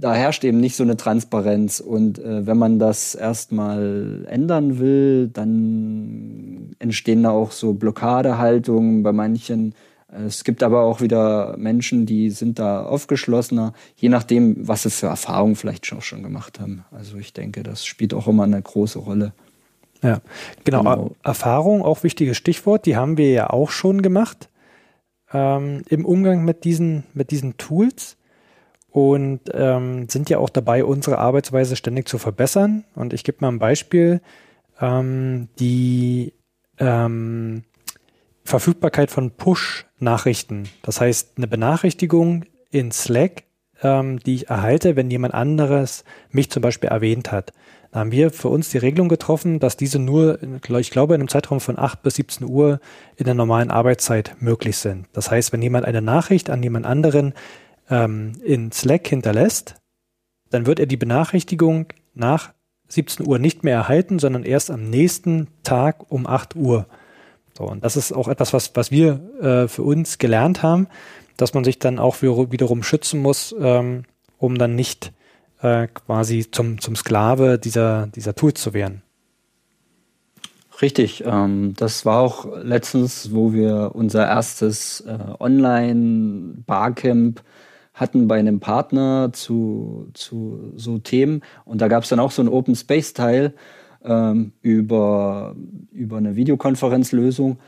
da 0.00 0.14
herrscht 0.14 0.44
eben 0.44 0.60
nicht 0.60 0.76
so 0.76 0.82
eine 0.82 0.96
Transparenz. 0.96 1.80
Und 1.80 2.18
äh, 2.18 2.46
wenn 2.46 2.58
man 2.58 2.78
das 2.78 3.14
erstmal 3.14 4.26
ändern 4.28 4.78
will, 4.78 5.28
dann 5.28 6.74
entstehen 6.78 7.22
da 7.22 7.30
auch 7.30 7.52
so 7.52 7.74
Blockadehaltungen 7.74 9.02
bei 9.02 9.12
manchen. 9.12 9.74
Es 10.10 10.44
gibt 10.44 10.62
aber 10.62 10.82
auch 10.82 11.02
wieder 11.02 11.56
Menschen, 11.58 12.06
die 12.06 12.30
sind 12.30 12.58
da 12.58 12.82
aufgeschlossener, 12.84 13.74
je 13.96 14.08
nachdem, 14.08 14.66
was 14.66 14.84
sie 14.84 14.90
für 14.90 15.08
Erfahrungen 15.08 15.54
vielleicht 15.54 15.84
schon, 15.84 16.00
schon 16.00 16.22
gemacht 16.22 16.60
haben. 16.60 16.84
Also 16.90 17.18
ich 17.18 17.34
denke, 17.34 17.62
das 17.62 17.84
spielt 17.84 18.14
auch 18.14 18.26
immer 18.26 18.44
eine 18.44 18.62
große 18.62 18.98
Rolle. 18.98 19.32
Ja, 20.02 20.20
genau. 20.64 20.82
genau. 20.82 21.10
Erfahrung, 21.22 21.82
auch 21.82 22.04
wichtiges 22.04 22.36
Stichwort, 22.36 22.86
die 22.86 22.96
haben 22.96 23.18
wir 23.18 23.30
ja 23.30 23.50
auch 23.50 23.70
schon 23.70 24.00
gemacht 24.00 24.48
ähm, 25.32 25.82
im 25.88 26.06
Umgang 26.06 26.44
mit 26.44 26.64
diesen, 26.64 27.04
mit 27.12 27.30
diesen 27.30 27.56
Tools 27.58 28.17
und 28.90 29.40
ähm, 29.52 30.08
sind 30.08 30.30
ja 30.30 30.38
auch 30.38 30.50
dabei, 30.50 30.84
unsere 30.84 31.18
Arbeitsweise 31.18 31.76
ständig 31.76 32.08
zu 32.08 32.18
verbessern. 32.18 32.84
Und 32.94 33.12
ich 33.12 33.24
gebe 33.24 33.38
mal 33.40 33.48
ein 33.48 33.58
Beispiel. 33.58 34.20
Ähm, 34.80 35.48
die 35.58 36.32
ähm, 36.78 37.64
Verfügbarkeit 38.44 39.10
von 39.10 39.32
Push-Nachrichten. 39.32 40.68
Das 40.82 41.00
heißt, 41.00 41.32
eine 41.36 41.46
Benachrichtigung 41.46 42.44
in 42.70 42.92
Slack, 42.92 43.44
ähm, 43.82 44.20
die 44.20 44.36
ich 44.36 44.48
erhalte, 44.48 44.96
wenn 44.96 45.10
jemand 45.10 45.34
anderes 45.34 46.04
mich 46.30 46.50
zum 46.50 46.62
Beispiel 46.62 46.88
erwähnt 46.88 47.30
hat. 47.30 47.52
Da 47.90 48.00
haben 48.00 48.12
wir 48.12 48.30
für 48.30 48.48
uns 48.48 48.70
die 48.70 48.78
Regelung 48.78 49.08
getroffen, 49.08 49.60
dass 49.60 49.76
diese 49.76 49.98
nur, 49.98 50.38
ich 50.42 50.90
glaube, 50.90 51.14
in 51.14 51.20
einem 51.20 51.28
Zeitraum 51.28 51.60
von 51.60 51.78
8 51.78 52.02
bis 52.02 52.16
17 52.16 52.46
Uhr 52.46 52.80
in 53.16 53.24
der 53.24 53.34
normalen 53.34 53.70
Arbeitszeit 53.70 54.36
möglich 54.40 54.76
sind. 54.76 55.06
Das 55.12 55.30
heißt, 55.30 55.52
wenn 55.52 55.62
jemand 55.62 55.86
eine 55.86 56.02
Nachricht 56.02 56.50
an 56.50 56.62
jemand 56.62 56.84
anderen 56.84 57.32
ähm, 57.90 58.32
in 58.44 58.72
Slack 58.72 59.08
hinterlässt, 59.08 59.76
dann 60.50 60.66
wird 60.66 60.80
er 60.80 60.86
die 60.86 60.96
Benachrichtigung 60.96 61.86
nach 62.14 62.52
17 62.88 63.26
Uhr 63.26 63.38
nicht 63.38 63.64
mehr 63.64 63.76
erhalten, 63.76 64.18
sondern 64.18 64.44
erst 64.44 64.70
am 64.70 64.88
nächsten 64.88 65.48
Tag 65.62 66.10
um 66.10 66.26
8 66.26 66.56
Uhr. 66.56 66.86
So, 67.56 67.64
und 67.64 67.84
das 67.84 67.96
ist 67.96 68.12
auch 68.12 68.28
etwas, 68.28 68.52
was, 68.52 68.74
was 68.74 68.90
wir 68.90 69.20
äh, 69.40 69.68
für 69.68 69.82
uns 69.82 70.18
gelernt 70.18 70.62
haben, 70.62 70.88
dass 71.36 71.54
man 71.54 71.64
sich 71.64 71.78
dann 71.78 71.98
auch 71.98 72.22
wiederum 72.22 72.82
schützen 72.82 73.20
muss, 73.20 73.54
ähm, 73.58 74.04
um 74.38 74.58
dann 74.58 74.74
nicht 74.74 75.12
äh, 75.60 75.86
quasi 75.88 76.50
zum, 76.50 76.80
zum 76.80 76.96
Sklave 76.96 77.58
dieser, 77.58 78.06
dieser 78.08 78.34
Tools 78.34 78.60
zu 78.60 78.74
werden. 78.74 79.02
Richtig, 80.80 81.24
ähm, 81.26 81.74
das 81.76 82.06
war 82.06 82.20
auch 82.20 82.46
letztens, 82.62 83.34
wo 83.34 83.52
wir 83.52 83.90
unser 83.94 84.26
erstes 84.26 85.00
äh, 85.00 85.18
Online-Barcamp 85.40 87.42
hatten 87.98 88.28
bei 88.28 88.38
einem 88.38 88.60
Partner 88.60 89.30
zu, 89.32 90.08
zu 90.14 90.72
so 90.76 90.98
Themen. 90.98 91.42
Und 91.64 91.80
da 91.80 91.88
gab 91.88 92.04
es 92.04 92.08
dann 92.08 92.20
auch 92.20 92.30
so 92.30 92.42
einen 92.42 92.48
Open 92.48 92.74
Space 92.74 93.12
Teil 93.12 93.54
ähm, 94.04 94.52
über, 94.62 95.56
über 95.92 96.16
eine 96.16 96.36
Videokonferenzlösung. 96.36 97.58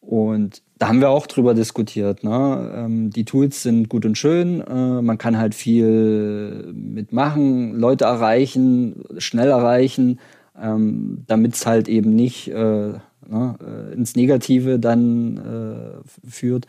Und 0.00 0.62
da 0.78 0.88
haben 0.88 1.00
wir 1.00 1.10
auch 1.10 1.26
drüber 1.26 1.54
diskutiert. 1.54 2.24
Ne? 2.24 2.72
Ähm, 2.74 3.10
die 3.10 3.24
Tools 3.24 3.62
sind 3.62 3.88
gut 3.88 4.06
und 4.06 4.16
schön. 4.16 4.60
Äh, 4.60 5.02
man 5.02 5.18
kann 5.18 5.38
halt 5.38 5.54
viel 5.54 6.72
mitmachen, 6.74 7.74
Leute 7.74 8.04
erreichen, 8.04 9.04
schnell 9.18 9.48
erreichen, 9.48 10.20
ähm, 10.60 11.24
damit 11.26 11.54
es 11.54 11.66
halt 11.66 11.88
eben 11.88 12.14
nicht 12.14 12.48
äh, 12.48 12.54
ne, 12.54 13.00
äh, 13.30 13.94
ins 13.94 14.16
Negative 14.16 14.78
dann 14.78 15.36
äh, 15.36 16.28
führt, 16.28 16.66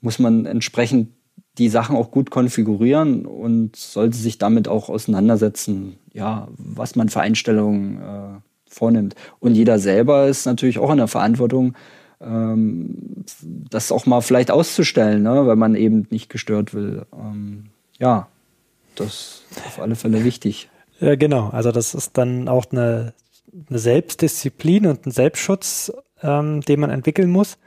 muss 0.00 0.18
man 0.18 0.46
entsprechend 0.46 1.08
die 1.58 1.68
Sachen 1.68 1.96
auch 1.96 2.10
gut 2.10 2.30
konfigurieren 2.30 3.26
und 3.26 3.76
sollte 3.76 4.16
sich 4.16 4.38
damit 4.38 4.68
auch 4.68 4.88
auseinandersetzen, 4.88 5.98
ja, 6.12 6.48
was 6.56 6.96
man 6.96 7.08
für 7.08 7.20
Einstellungen 7.20 8.00
äh, 8.00 8.40
vornimmt. 8.66 9.14
Und 9.38 9.54
jeder 9.54 9.78
selber 9.78 10.28
ist 10.28 10.46
natürlich 10.46 10.78
auch 10.78 10.90
in 10.90 10.96
der 10.96 11.08
Verantwortung, 11.08 11.74
ähm, 12.20 13.24
das 13.42 13.92
auch 13.92 14.06
mal 14.06 14.22
vielleicht 14.22 14.50
auszustellen, 14.50 15.22
ne, 15.22 15.46
weil 15.46 15.56
man 15.56 15.74
eben 15.74 16.06
nicht 16.10 16.30
gestört 16.30 16.72
will. 16.72 17.04
Ähm, 17.12 17.66
ja, 17.98 18.28
das 18.94 19.42
ist 19.50 19.66
auf 19.66 19.80
alle 19.80 19.96
Fälle 19.96 20.24
wichtig. 20.24 20.70
Ja, 21.00 21.16
genau. 21.16 21.48
Also 21.48 21.72
das 21.72 21.94
ist 21.94 22.16
dann 22.16 22.48
auch 22.48 22.66
eine, 22.70 23.12
eine 23.68 23.78
Selbstdisziplin 23.78 24.86
und 24.86 25.06
ein 25.06 25.10
Selbstschutz, 25.10 25.92
ähm, 26.22 26.60
den 26.62 26.80
man 26.80 26.90
entwickeln 26.90 27.30
muss, 27.30 27.58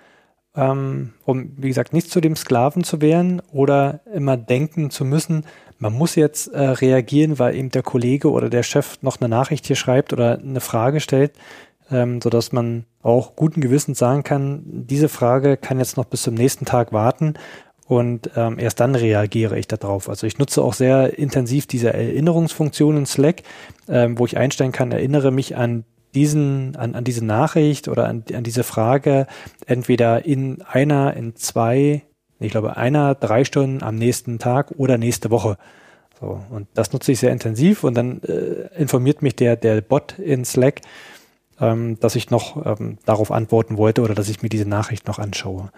um, 0.55 1.51
wie 1.57 1.67
gesagt, 1.67 1.93
nicht 1.93 2.09
zu 2.09 2.21
dem 2.21 2.35
Sklaven 2.35 2.83
zu 2.83 3.01
werden 3.01 3.41
oder 3.51 4.01
immer 4.13 4.37
denken 4.37 4.89
zu 4.89 5.05
müssen, 5.05 5.43
man 5.77 5.93
muss 5.93 6.15
jetzt 6.15 6.47
äh, 6.47 6.61
reagieren, 6.61 7.37
weil 7.37 7.55
eben 7.55 7.69
der 7.69 7.83
Kollege 7.83 8.31
oder 8.31 8.49
der 8.49 8.63
Chef 8.63 8.97
noch 9.01 9.19
eine 9.19 9.27
Nachricht 9.27 9.67
hier 9.67 9.75
schreibt 9.75 10.13
oder 10.13 10.39
eine 10.39 10.61
Frage 10.61 11.01
stellt, 11.01 11.33
ähm, 11.91 12.21
so 12.21 12.29
dass 12.29 12.51
man 12.51 12.85
auch 13.03 13.35
guten 13.35 13.61
Gewissens 13.61 13.99
sagen 13.99 14.23
kann, 14.23 14.63
diese 14.65 15.09
Frage 15.09 15.57
kann 15.57 15.79
jetzt 15.79 15.97
noch 15.97 16.05
bis 16.05 16.21
zum 16.23 16.33
nächsten 16.33 16.65
Tag 16.65 16.93
warten 16.93 17.33
und 17.87 18.31
ähm, 18.35 18.57
erst 18.57 18.79
dann 18.79 18.95
reagiere 18.95 19.59
ich 19.59 19.67
darauf. 19.67 20.09
Also 20.09 20.25
ich 20.25 20.39
nutze 20.39 20.63
auch 20.63 20.73
sehr 20.73 21.19
intensiv 21.19 21.67
diese 21.67 21.93
Erinnerungsfunktion 21.93 22.97
in 22.97 23.05
Slack, 23.05 23.43
ähm, 23.87 24.17
wo 24.17 24.25
ich 24.25 24.37
einstellen 24.37 24.71
kann, 24.71 24.91
erinnere 24.91 25.31
mich 25.31 25.55
an 25.55 25.83
diesen, 26.15 26.75
an, 26.75 26.95
an 26.95 27.03
diese 27.03 27.23
Nachricht 27.23 27.87
oder 27.87 28.07
an, 28.07 28.23
an 28.33 28.43
diese 28.43 28.63
Frage 28.63 29.27
entweder 29.65 30.25
in 30.25 30.61
einer, 30.63 31.15
in 31.15 31.35
zwei, 31.35 32.03
ich 32.39 32.51
glaube 32.51 32.77
einer, 32.77 33.13
drei 33.13 33.43
Stunden 33.43 33.83
am 33.83 33.95
nächsten 33.95 34.39
Tag 34.39 34.71
oder 34.77 34.97
nächste 34.97 35.29
Woche. 35.29 35.57
So, 36.19 36.41
und 36.49 36.67
das 36.73 36.93
nutze 36.93 37.11
ich 37.11 37.19
sehr 37.19 37.31
intensiv 37.31 37.83
und 37.83 37.93
dann 37.95 38.21
äh, 38.23 38.69
informiert 38.77 39.21
mich 39.21 39.35
der, 39.35 39.57
der 39.57 39.81
Bot 39.81 40.17
in 40.17 40.45
Slack, 40.45 40.81
ähm, 41.59 41.99
dass 41.99 42.15
ich 42.15 42.31
noch 42.31 42.65
ähm, 42.65 42.97
darauf 43.05 43.31
antworten 43.31 43.77
wollte 43.77 44.01
oder 44.01 44.15
dass 44.15 44.29
ich 44.29 44.41
mir 44.41 44.49
diese 44.49 44.67
Nachricht 44.67 45.07
noch 45.07 45.19
anschaue. 45.19 45.71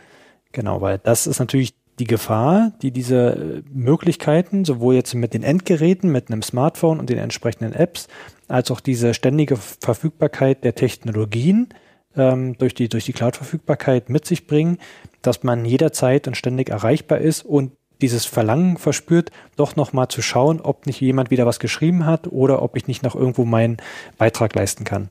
Genau, 0.52 0.82
weil 0.82 1.00
das 1.00 1.28
ist 1.28 1.39
natürlich 1.39 1.73
die 1.99 2.05
Gefahr, 2.05 2.73
die 2.81 2.91
diese 2.91 3.29
äh, 3.29 3.62
Möglichkeiten, 3.73 4.65
sowohl 4.65 4.95
jetzt 4.95 5.13
mit 5.15 5.33
den 5.33 5.43
Endgeräten, 5.43 6.12
mit 6.12 6.29
einem 6.29 6.43
Smartphone 6.43 6.99
und 6.99 7.10
den 7.10 7.17
entsprechenden 7.17 7.73
Apps, 7.73 8.07
als 8.47 8.71
auch 8.71 8.79
diese 8.79 9.13
ständige 9.13 9.57
Verfügbarkeit 9.57 10.63
der 10.63 10.75
Technologien 10.75 11.69
ähm, 12.15 12.57
durch 12.57 12.73
die, 12.73 12.88
durch 12.89 13.05
die 13.05 13.13
Cloud-Verfügbarkeit 13.13 14.10
mit 14.10 14.25
sich 14.25 14.47
bringen, 14.47 14.77
dass 15.21 15.43
man 15.43 15.65
jederzeit 15.65 16.27
und 16.27 16.38
ständig 16.38 16.69
erreichbar 16.69 17.19
ist 17.19 17.43
und 17.43 17.71
dieses 18.01 18.25
Verlangen 18.25 18.77
verspürt, 18.77 19.31
doch 19.55 19.75
nochmal 19.75 20.07
zu 20.07 20.21
schauen, 20.21 20.62
ob 20.62 20.86
nicht 20.86 21.01
jemand 21.01 21.31
wieder 21.31 21.47
was 21.47 21.60
geschrieben 21.60 22.05
hat 22.05 22.27
oder 22.27 22.62
ob 22.62 22.77
ich 22.77 22.88
nicht 22.88 23.01
noch 23.01 23.15
irgendwo 23.15 23.43
meinen 23.43 23.77
Beitrag 24.19 24.53
leisten 24.53 24.83
kann. 24.83 25.10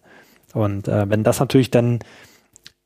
Und 0.55 0.87
äh, 0.87 1.11
wenn 1.11 1.25
das 1.25 1.41
natürlich 1.41 1.73
dann 1.73 1.99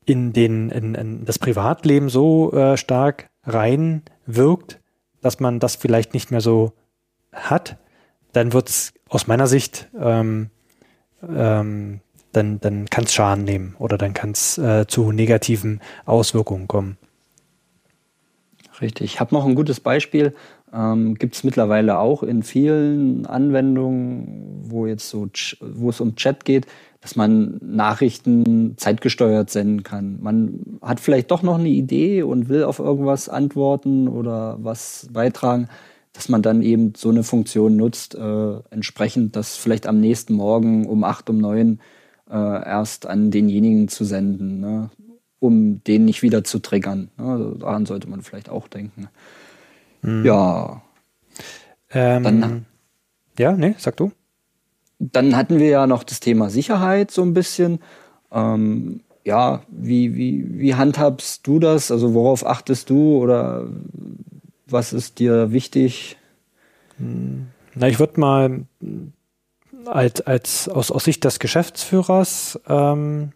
in, 0.05 0.33
den, 0.33 0.69
in, 0.71 0.95
in 0.95 1.25
das 1.25 1.37
Privatleben 1.37 2.09
so 2.09 2.51
äh, 2.53 2.77
stark 2.77 3.29
reinwirkt, 3.43 4.79
dass 5.21 5.39
man 5.39 5.59
das 5.59 5.75
vielleicht 5.75 6.13
nicht 6.13 6.31
mehr 6.31 6.41
so 6.41 6.73
hat, 7.31 7.77
dann 8.33 8.53
wird 8.53 8.69
es 8.69 8.93
aus 9.09 9.27
meiner 9.27 9.47
Sicht, 9.47 9.89
ähm, 9.99 10.49
ähm, 11.27 12.01
dann, 12.31 12.59
dann 12.59 12.89
kann 12.89 13.03
es 13.03 13.13
Schaden 13.13 13.43
nehmen 13.43 13.75
oder 13.77 13.97
dann 13.97 14.13
kann 14.13 14.31
es 14.31 14.57
äh, 14.57 14.87
zu 14.87 15.11
negativen 15.11 15.81
Auswirkungen 16.05 16.67
kommen. 16.67 16.97
Richtig. 18.79 19.13
Ich 19.13 19.19
habe 19.19 19.35
noch 19.35 19.45
ein 19.45 19.55
gutes 19.55 19.79
Beispiel. 19.79 20.33
Ähm, 20.73 21.15
Gibt 21.15 21.35
es 21.35 21.43
mittlerweile 21.43 21.99
auch 21.99 22.23
in 22.23 22.43
vielen 22.43 23.25
Anwendungen, 23.25 24.61
wo 24.63 24.85
jetzt 24.85 25.09
so, 25.09 25.27
wo 25.59 25.89
es 25.89 25.99
um 25.99 26.15
Chat 26.15 26.45
geht, 26.45 26.67
dass 27.01 27.15
man 27.15 27.59
Nachrichten 27.61 28.75
zeitgesteuert 28.77 29.49
senden 29.49 29.83
kann. 29.83 30.19
Man 30.21 30.79
hat 30.81 30.99
vielleicht 30.99 31.31
doch 31.31 31.41
noch 31.41 31.57
eine 31.57 31.69
Idee 31.69 32.21
und 32.23 32.47
will 32.47 32.63
auf 32.63 32.79
irgendwas 32.79 33.27
antworten 33.27 34.07
oder 34.07 34.57
was 34.61 35.07
beitragen, 35.11 35.67
dass 36.13 36.29
man 36.29 36.41
dann 36.41 36.61
eben 36.61 36.93
so 36.95 37.09
eine 37.09 37.23
Funktion 37.23 37.75
nutzt, 37.75 38.15
äh, 38.15 38.59
entsprechend 38.69 39.35
das 39.35 39.57
vielleicht 39.57 39.87
am 39.87 39.99
nächsten 39.99 40.33
Morgen 40.35 40.85
um 40.85 41.03
acht, 41.03 41.29
um 41.29 41.39
neun 41.39 41.79
äh, 42.29 42.35
erst 42.35 43.07
an 43.07 43.31
denjenigen 43.31 43.87
zu 43.87 44.03
senden, 44.03 44.59
ne? 44.59 44.89
um 45.39 45.83
den 45.83 46.05
nicht 46.05 46.21
wieder 46.21 46.43
zu 46.43 46.59
triggern. 46.59 47.09
Ne? 47.17 47.25
Also 47.25 47.51
daran 47.55 47.85
sollte 47.87 48.09
man 48.09 48.21
vielleicht 48.21 48.49
auch 48.49 48.67
denken. 48.67 49.07
Hm. 50.01 50.25
Ja. 50.25 50.81
Ähm, 51.91 52.23
dann, 52.23 52.65
ja, 53.37 53.51
nee, 53.53 53.75
sag 53.77 53.97
du 53.97 54.11
dann 55.01 55.35
hatten 55.35 55.57
wir 55.57 55.67
ja 55.67 55.87
noch 55.87 56.03
das 56.03 56.19
Thema 56.19 56.49
Sicherheit 56.49 57.11
so 57.11 57.23
ein 57.23 57.33
bisschen. 57.33 57.79
Ähm, 58.31 59.01
ja, 59.23 59.63
wie, 59.69 60.15
wie, 60.15 60.59
wie 60.59 60.75
handhabst 60.75 61.45
du 61.45 61.59
das? 61.59 61.91
Also 61.91 62.13
worauf 62.13 62.45
achtest 62.45 62.89
du 62.89 63.17
oder 63.17 63.67
was 64.67 64.93
ist 64.93 65.19
dir 65.19 65.51
wichtig? 65.51 66.17
Na, 66.97 67.87
ich 67.87 67.99
würde 67.99 68.19
mal 68.19 68.65
als, 69.85 70.21
als 70.21 70.69
aus, 70.69 70.91
aus 70.91 71.03
Sicht 71.03 71.23
des 71.23 71.39
Geschäftsführers 71.39 72.59
ähm, 72.67 73.31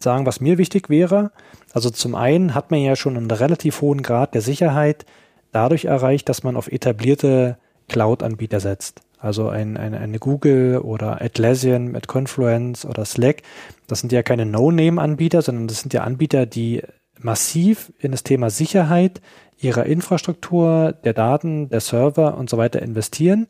sagen, 0.00 0.26
was 0.26 0.40
mir 0.40 0.58
wichtig 0.58 0.88
wäre. 0.88 1.30
Also 1.72 1.90
zum 1.90 2.14
einen 2.14 2.54
hat 2.54 2.70
man 2.70 2.80
ja 2.80 2.96
schon 2.96 3.16
einen 3.16 3.30
relativ 3.30 3.80
hohen 3.80 4.02
Grad 4.02 4.34
der 4.34 4.42
Sicherheit 4.42 5.06
dadurch 5.52 5.84
erreicht, 5.84 6.28
dass 6.28 6.42
man 6.42 6.56
auf 6.56 6.70
etablierte 6.70 7.56
Cloud-Anbieter 7.88 8.60
setzt. 8.60 9.02
Also 9.18 9.48
ein, 9.48 9.76
ein, 9.76 9.94
eine 9.94 10.18
Google 10.18 10.78
oder 10.78 11.22
Atlassian 11.22 11.88
mit 11.88 12.08
Confluence 12.08 12.84
oder 12.84 13.04
Slack, 13.04 13.42
das 13.86 14.00
sind 14.00 14.10
ja 14.10 14.22
keine 14.22 14.46
No-Name-Anbieter, 14.46 15.42
sondern 15.42 15.68
das 15.68 15.80
sind 15.80 15.94
ja 15.94 16.02
Anbieter, 16.02 16.44
die 16.44 16.82
massiv 17.18 17.92
in 18.00 18.10
das 18.10 18.24
Thema 18.24 18.50
Sicherheit 18.50 19.20
ihrer 19.58 19.86
Infrastruktur, 19.86 20.92
der 21.04 21.12
Daten, 21.12 21.68
der 21.68 21.80
Server 21.80 22.36
und 22.36 22.50
so 22.50 22.58
weiter 22.58 22.82
investieren. 22.82 23.46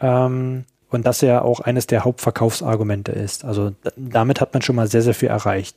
Ähm, 0.00 0.64
und 0.90 1.06
das 1.06 1.20
ja 1.20 1.42
auch 1.42 1.60
eines 1.60 1.86
der 1.86 2.04
Hauptverkaufsargumente 2.04 3.12
ist. 3.12 3.44
Also 3.44 3.72
damit 3.96 4.40
hat 4.40 4.54
man 4.54 4.62
schon 4.62 4.76
mal 4.76 4.88
sehr, 4.88 5.02
sehr 5.02 5.12
viel 5.12 5.28
erreicht. 5.28 5.76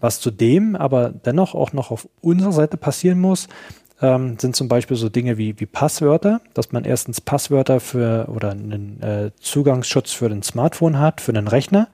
Was 0.00 0.20
zudem 0.20 0.76
aber 0.76 1.10
dennoch 1.10 1.54
auch 1.54 1.72
noch 1.72 1.90
auf 1.90 2.08
unserer 2.22 2.52
Seite 2.52 2.76
passieren 2.76 3.20
muss, 3.20 3.48
ähm, 4.00 4.38
sind 4.38 4.56
zum 4.56 4.68
Beispiel 4.68 4.96
so 4.96 5.08
Dinge 5.08 5.38
wie, 5.38 5.58
wie 5.58 5.66
Passwörter, 5.66 6.40
dass 6.54 6.72
man 6.72 6.84
erstens 6.84 7.20
Passwörter 7.20 7.80
für 7.80 8.28
oder 8.28 8.50
einen 8.50 9.02
äh, 9.02 9.30
Zugangsschutz 9.40 10.12
für 10.12 10.28
den 10.28 10.42
Smartphone 10.42 10.98
hat, 10.98 11.20
für 11.20 11.32
den 11.32 11.48
Rechner. 11.48 11.88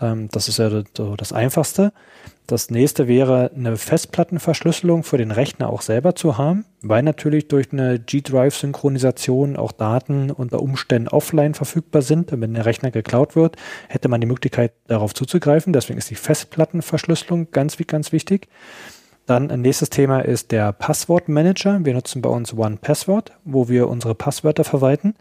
Ähm, 0.00 0.28
das 0.32 0.48
ist 0.48 0.58
ja 0.58 0.70
so 0.96 1.16
das 1.16 1.32
Einfachste. 1.32 1.92
Das 2.46 2.70
nächste 2.70 3.08
wäre 3.08 3.50
eine 3.54 3.76
Festplattenverschlüsselung 3.76 5.04
für 5.04 5.18
den 5.18 5.32
Rechner 5.32 5.68
auch 5.68 5.82
selber 5.82 6.14
zu 6.14 6.38
haben, 6.38 6.64
weil 6.80 7.02
natürlich 7.02 7.48
durch 7.48 7.72
eine 7.72 7.98
G-Drive-Synchronisation 7.98 9.58
auch 9.58 9.70
Daten 9.70 10.30
unter 10.30 10.62
Umständen 10.62 11.08
offline 11.08 11.52
verfügbar 11.52 12.00
sind. 12.00 12.32
Und 12.32 12.40
wenn 12.40 12.54
der 12.54 12.64
Rechner 12.64 12.90
geklaut 12.90 13.36
wird, 13.36 13.56
hätte 13.88 14.08
man 14.08 14.22
die 14.22 14.26
Möglichkeit, 14.26 14.72
darauf 14.86 15.12
zuzugreifen. 15.12 15.74
Deswegen 15.74 15.98
ist 15.98 16.08
die 16.08 16.14
Festplattenverschlüsselung 16.14 17.50
ganz, 17.50 17.76
ganz 17.86 18.12
wichtig. 18.12 18.48
Dann 19.28 19.50
ein 19.50 19.60
nächstes 19.60 19.90
Thema 19.90 20.20
ist 20.20 20.52
der 20.52 20.72
Passwortmanager. 20.72 21.84
Wir 21.84 21.92
nutzen 21.92 22.22
bei 22.22 22.30
uns 22.30 22.54
OnePassword, 22.54 23.32
wo 23.44 23.68
wir 23.68 23.86
unsere 23.86 24.14
Passwörter 24.14 24.64
verwalten, 24.64 25.16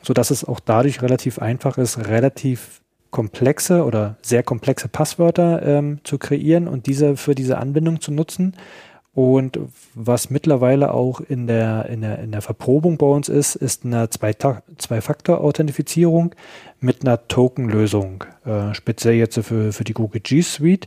sodass 0.00 0.30
es 0.30 0.44
auch 0.44 0.60
dadurch 0.60 1.02
relativ 1.02 1.40
einfach 1.40 1.76
ist, 1.76 2.06
relativ 2.06 2.80
komplexe 3.10 3.84
oder 3.84 4.14
sehr 4.22 4.44
komplexe 4.44 4.86
Passwörter 4.86 5.60
ähm, 5.66 5.98
zu 6.04 6.18
kreieren 6.18 6.68
und 6.68 6.86
diese 6.86 7.16
für 7.16 7.34
diese 7.34 7.58
Anbindung 7.58 8.00
zu 8.00 8.12
nutzen. 8.12 8.54
Und 9.12 9.58
was 9.94 10.30
mittlerweile 10.30 10.94
auch 10.94 11.20
in 11.20 11.48
der, 11.48 11.86
in 11.86 12.02
der, 12.02 12.20
in 12.20 12.30
der 12.30 12.42
Verprobung 12.42 12.96
bei 12.96 13.06
uns 13.06 13.28
ist, 13.28 13.56
ist 13.56 13.84
eine 13.84 14.08
Zwei-Faktor-Authentifizierung 14.08 16.36
mit 16.78 17.02
einer 17.02 17.26
Token-Lösung, 17.26 18.22
äh, 18.46 18.72
speziell 18.72 19.14
jetzt 19.14 19.40
für, 19.40 19.72
für 19.72 19.82
die 19.82 19.94
Google 19.94 20.20
G 20.20 20.42
Suite. 20.42 20.86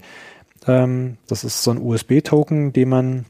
Ähm, 0.68 1.18
das 1.28 1.44
ist 1.44 1.64
so 1.64 1.72
ein 1.72 1.82
USB-Token, 1.82 2.74
den 2.74 2.90
man 2.90 3.26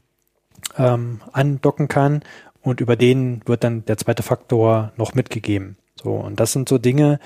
ähm, 0.78 1.20
andocken 1.32 1.88
kann 1.88 2.22
und 2.62 2.80
über 2.80 2.96
den 2.96 3.42
wird 3.46 3.64
dann 3.64 3.84
der 3.84 3.96
zweite 3.96 4.22
Faktor 4.22 4.92
noch 4.96 5.14
mitgegeben. 5.14 5.76
So, 5.94 6.12
und 6.12 6.40
das 6.40 6.52
sind 6.52 6.68
so 6.68 6.78
Dinge, 6.78 7.20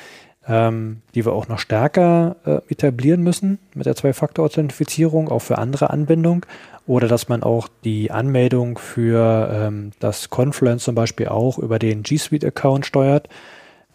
ähm, 0.47 1.03
die 1.15 1.25
wir 1.25 1.33
auch 1.33 1.49
noch 1.49 1.59
stärker 1.59 2.37
äh, 2.45 2.73
etablieren 2.73 3.23
müssen 3.23 3.59
mit 3.75 3.87
der 3.87 3.97
Zwei-Faktor-Authentifizierung, 3.97 5.29
auch 5.29 5.41
für 5.41 5.59
andere 5.59 5.91
Anwendungen. 5.91 6.43
Oder 6.87 7.09
dass 7.09 7.29
man 7.29 7.43
auch 7.43 7.69
die 7.85 8.11
Anmeldung 8.11 8.79
für 8.79 9.49
ähm, 9.53 9.93
das 10.01 10.29
Confluence 10.29 10.85
zum 10.85 10.95
Beispiel 10.95 11.29
auch 11.29 11.59
über 11.59 11.79
den 11.79 12.03
G 12.03 12.17
Suite-Account 12.17 12.87
steuert. 12.87 13.29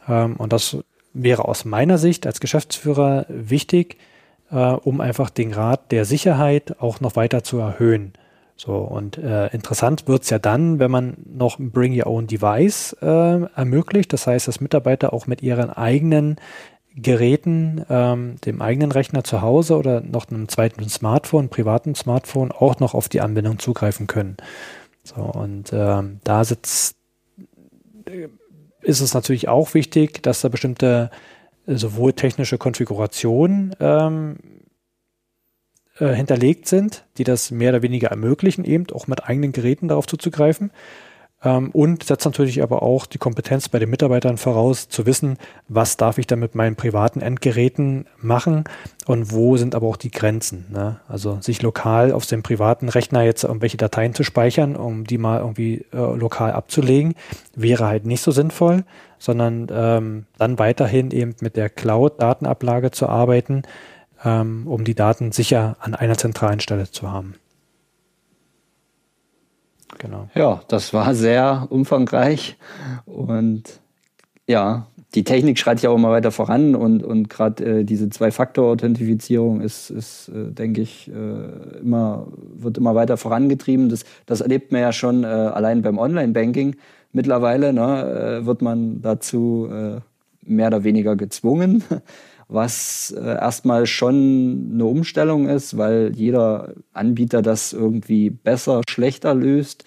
Ähm, 0.07 0.35
und 0.37 0.53
das 0.53 0.77
wäre 1.13 1.45
aus 1.45 1.65
meiner 1.65 1.97
Sicht 1.97 2.25
als 2.27 2.39
Geschäftsführer 2.39 3.25
wichtig, 3.27 3.97
äh, 4.51 4.55
um 4.55 5.01
einfach 5.01 5.29
den 5.29 5.51
Grad 5.51 5.91
der 5.91 6.05
Sicherheit 6.05 6.79
auch 6.79 6.99
noch 6.99 7.15
weiter 7.15 7.43
zu 7.43 7.57
erhöhen. 7.57 8.13
So, 8.57 8.75
und 8.75 9.17
äh, 9.17 9.47
interessant 9.47 10.07
wird's 10.07 10.29
ja 10.29 10.39
dann, 10.39 10.79
wenn 10.79 10.89
man 10.89 11.17
noch 11.25 11.59
ein 11.59 11.71
Bring 11.71 11.93
Your 11.93 12.07
Own 12.07 12.27
Device 12.27 12.95
äh, 13.01 13.05
ermöglicht. 13.53 14.13
Das 14.13 14.27
heißt, 14.27 14.47
dass 14.47 14.61
Mitarbeiter 14.61 15.11
auch 15.11 15.27
mit 15.27 15.43
ihren 15.43 15.69
eigenen 15.69 16.37
Geräten, 16.95 17.85
ähm, 17.89 18.37
dem 18.45 18.61
eigenen 18.61 18.91
Rechner 18.91 19.25
zu 19.25 19.41
Hause 19.41 19.77
oder 19.77 19.99
noch 19.99 20.29
einem 20.29 20.47
zweiten 20.47 20.87
Smartphone, 20.87 21.49
privaten 21.49 21.93
Smartphone, 21.95 22.53
auch 22.53 22.79
noch 22.79 22.93
auf 22.93 23.09
die 23.09 23.19
Anwendung 23.19 23.59
zugreifen 23.59 24.07
können. 24.07 24.37
So, 25.03 25.21
und 25.21 25.73
ähm, 25.73 26.21
da 26.23 26.45
sitzt, 26.45 26.95
äh, 28.05 28.29
ist 28.81 29.01
es 29.01 29.13
natürlich 29.13 29.49
auch 29.49 29.73
wichtig, 29.73 30.23
dass 30.23 30.39
da 30.39 30.47
bestimmte 30.47 31.11
sowohl 31.67 32.13
technische 32.13 32.57
Konfigurationen 32.57 33.75
ähm, 33.79 34.37
äh, 35.99 36.13
hinterlegt 36.13 36.67
sind, 36.67 37.05
die 37.17 37.23
das 37.23 37.51
mehr 37.51 37.69
oder 37.69 37.81
weniger 37.81 38.09
ermöglichen, 38.09 38.65
eben 38.65 38.85
auch 38.91 39.07
mit 39.07 39.23
eigenen 39.23 39.51
Geräten 39.51 39.87
darauf 39.87 40.07
zuzugreifen. 40.07 40.71
Ähm, 41.43 41.69
und 41.71 42.03
setzt 42.03 42.25
natürlich 42.25 42.63
aber 42.63 42.81
auch 42.81 43.05
die 43.05 43.17
Kompetenz 43.17 43.69
bei 43.69 43.79
den 43.79 43.89
Mitarbeitern 43.89 44.37
voraus, 44.37 44.89
zu 44.89 45.05
wissen, 45.05 45.37
was 45.67 45.95
darf 45.95 46.17
ich 46.17 46.27
da 46.27 46.35
mit 46.35 46.55
meinen 46.55 46.75
privaten 46.75 47.21
Endgeräten 47.21 48.07
machen 48.17 48.63
und 49.05 49.31
wo 49.31 49.55
sind 49.55 49.75
aber 49.75 49.87
auch 49.87 49.97
die 49.97 50.11
Grenzen. 50.11 50.65
Ne? 50.71 50.99
Also 51.07 51.37
sich 51.41 51.61
lokal 51.61 52.11
auf 52.11 52.25
dem 52.25 52.41
privaten 52.41 52.89
Rechner 52.89 53.21
jetzt 53.21 53.43
irgendwelche 53.43 53.77
Dateien 53.77 54.13
zu 54.13 54.23
speichern, 54.23 54.75
um 54.75 55.05
die 55.05 55.17
mal 55.17 55.39
irgendwie 55.39 55.85
äh, 55.93 56.15
lokal 56.15 56.51
abzulegen, 56.51 57.13
wäre 57.55 57.85
halt 57.85 58.05
nicht 58.05 58.21
so 58.21 58.31
sinnvoll, 58.31 58.83
sondern 59.25 59.67
ähm, 59.71 60.25
dann 60.37 60.59
weiterhin 60.59 61.09
eben 61.09 61.35
mit 61.41 61.57
der 61.57 61.69
Cloud-Datenablage 61.69 62.91
zu 62.91 63.09
arbeiten, 63.09 63.63
ähm, 64.23 64.67
um 64.67 64.83
die 64.83 64.93
Daten 64.93 65.31
sicher 65.31 65.77
an 65.79 65.95
einer 65.95 66.15
zentralen 66.15 66.59
Stelle 66.59 66.89
zu 66.91 67.11
haben. 67.11 67.33
Genau. 69.97 70.29
Ja, 70.35 70.61
das 70.67 70.93
war 70.93 71.15
sehr 71.15 71.65
umfangreich 71.69 72.57
und 73.05 73.79
ja, 74.47 74.85
die 75.15 75.23
Technik 75.23 75.57
schreitet 75.57 75.83
ja 75.83 75.89
auch 75.89 75.95
immer 75.95 76.11
weiter 76.11 76.29
voran 76.29 76.75
und, 76.75 77.03
und 77.03 77.29
gerade 77.29 77.79
äh, 77.79 77.83
diese 77.83 78.09
Zwei-Faktor-Authentifizierung 78.09 79.61
ist, 79.61 79.89
ist 79.89 80.29
äh, 80.29 80.51
denke 80.51 80.81
ich, 80.81 81.09
äh, 81.09 81.79
immer, 81.79 82.27
wird 82.53 82.77
immer 82.77 82.93
weiter 82.93 83.17
vorangetrieben. 83.17 83.89
Das, 83.89 84.03
das 84.25 84.41
erlebt 84.41 84.71
man 84.71 84.81
ja 84.81 84.91
schon 84.91 85.23
äh, 85.23 85.27
allein 85.27 85.81
beim 85.81 85.97
Online-Banking. 85.97 86.75
Mittlerweile 87.15 87.71
ne, 87.71 88.41
äh, 88.41 88.45
wird 88.45 88.61
man 88.61 89.01
dazu 89.01 89.69
äh, 89.71 90.01
mehr 90.41 90.67
oder 90.67 90.83
weniger 90.83 91.15
gezwungen 91.15 91.81
was 92.49 93.15
äh, 93.17 93.23
erstmal 93.23 93.85
schon 93.85 94.71
eine 94.73 94.83
Umstellung 94.83 95.47
ist, 95.47 95.77
weil 95.77 96.11
jeder 96.13 96.73
Anbieter 96.91 97.41
das 97.41 97.71
irgendwie 97.71 98.29
besser, 98.29 98.81
schlechter 98.89 99.33
löst. 99.33 99.85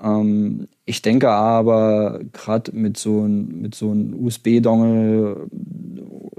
Ähm, 0.00 0.68
ich 0.84 1.00
denke 1.00 1.30
aber, 1.30 2.20
gerade 2.34 2.76
mit 2.76 2.98
so 2.98 3.22
einem 3.22 3.72
so 3.72 3.90
USB-Dongle 3.90 5.48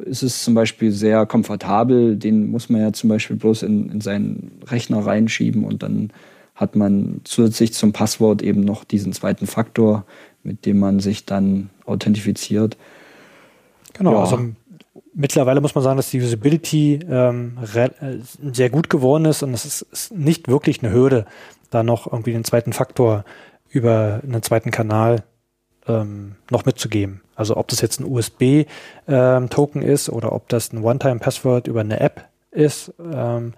ist 0.05 0.21
es 0.21 0.43
zum 0.43 0.53
Beispiel 0.53 0.91
sehr 0.91 1.25
komfortabel. 1.25 2.17
Den 2.17 2.51
muss 2.51 2.69
man 2.69 2.81
ja 2.81 2.93
zum 2.93 3.09
Beispiel 3.09 3.35
bloß 3.35 3.63
in, 3.63 3.89
in 3.89 3.99
seinen 3.99 4.59
Rechner 4.67 5.05
reinschieben 5.05 5.65
und 5.65 5.81
dann 5.81 6.11
hat 6.55 6.75
man 6.75 7.21
zusätzlich 7.23 7.73
zum 7.73 7.93
Passwort 7.93 8.41
eben 8.41 8.61
noch 8.61 8.83
diesen 8.83 9.13
zweiten 9.13 9.47
Faktor, 9.47 10.05
mit 10.43 10.65
dem 10.65 10.79
man 10.79 10.99
sich 10.99 11.25
dann 11.25 11.69
authentifiziert. 11.85 12.77
Genau, 13.93 14.13
ja. 14.13 14.19
also 14.19 14.39
mittlerweile 15.13 15.61
muss 15.61 15.75
man 15.75 15.83
sagen, 15.83 15.97
dass 15.97 16.09
die 16.09 16.21
Usability 16.21 16.99
ähm, 17.09 17.57
äh, 17.73 17.89
sehr 18.51 18.69
gut 18.69 18.89
geworden 18.89 19.25
ist 19.25 19.43
und 19.43 19.53
es 19.53 19.65
ist, 19.65 19.81
ist, 19.83 20.11
nicht 20.13 20.47
wirklich 20.47 20.83
eine 20.83 20.93
Hürde, 20.93 21.25
da 21.69 21.83
noch 21.83 22.11
irgendwie 22.11 22.33
den 22.33 22.43
zweiten 22.43 22.73
Faktor 22.73 23.23
über 23.69 24.21
einen 24.23 24.43
zweiten 24.43 24.71
Kanal 24.71 25.23
ähm, 25.87 26.35
noch 26.49 26.65
mitzugeben. 26.65 27.21
Also 27.35 27.57
ob 27.57 27.67
das 27.67 27.81
jetzt 27.81 27.99
ein 27.99 28.05
USB-Token 28.05 29.81
ähm, 29.81 29.87
ist 29.87 30.09
oder 30.09 30.31
ob 30.33 30.49
das 30.49 30.71
ein 30.71 30.83
One-Time-Password 30.83 31.67
über 31.67 31.81
eine 31.81 31.99
App 31.99 32.29
ist, 32.51 32.93
ähm, 32.99 33.53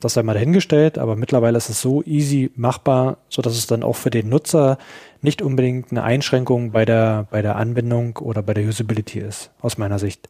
das 0.00 0.14
sei 0.14 0.22
mal 0.22 0.34
dahingestellt, 0.34 0.98
aber 0.98 1.16
mittlerweile 1.16 1.58
ist 1.58 1.68
es 1.68 1.80
so 1.80 2.02
easy 2.02 2.50
machbar, 2.56 3.18
so 3.28 3.42
dass 3.42 3.56
es 3.56 3.66
dann 3.66 3.82
auch 3.82 3.96
für 3.96 4.10
den 4.10 4.28
Nutzer 4.28 4.78
nicht 5.22 5.42
unbedingt 5.42 5.90
eine 5.90 6.02
Einschränkung 6.02 6.72
bei 6.72 6.84
der, 6.84 7.26
bei 7.30 7.42
der 7.42 7.56
Anwendung 7.56 8.16
oder 8.18 8.42
bei 8.42 8.54
der 8.54 8.64
Usability 8.64 9.18
ist, 9.18 9.50
aus 9.60 9.78
meiner 9.78 9.98
Sicht. 9.98 10.28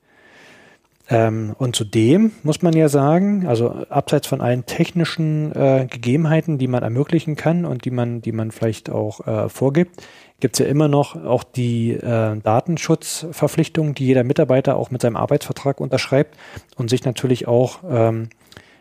Ähm, 1.09 1.55
und 1.59 1.75
zudem 1.75 2.33
muss 2.45 2.63
man 2.63 2.73
ja 2.73 2.89
sagen, 2.89 3.47
also 3.47 3.71
abseits 3.89 4.29
von 4.29 4.41
allen 4.41 4.67
technischen 4.67 5.53
äh, 5.55 5.87
Gegebenheiten, 5.91 6.57
die 6.57 6.69
man 6.69 6.85
ermöglichen 6.85 7.35
kann 7.35 7.65
und 7.65 7.85
die 7.85 7.91
man, 7.91 8.23
die 8.23 8.33
man 8.33 8.53
vielleicht 8.53 8.91
auch 8.91 9.27
äh, 9.27 9.49
vorgibt, 9.49 10.03
gibt 10.39 10.55
es 10.55 10.65
ja 10.65 10.71
immer 10.71 10.89
noch 10.89 11.23
auch 11.23 11.43
die 11.43 11.93
äh, 11.93 12.37
Datenschutzverpflichtung, 12.37 13.95
die 13.95 14.07
jeder 14.07 14.25
Mitarbeiter 14.25 14.77
auch 14.77 14.91
mit 14.91 15.03
seinem 15.03 15.17
Arbeitsvertrag 15.17 15.81
unterschreibt 15.81 16.37
und 16.77 16.89
sich 16.89 17.05
natürlich 17.05 17.49
auch 17.49 17.81
ähm, 17.91 18.29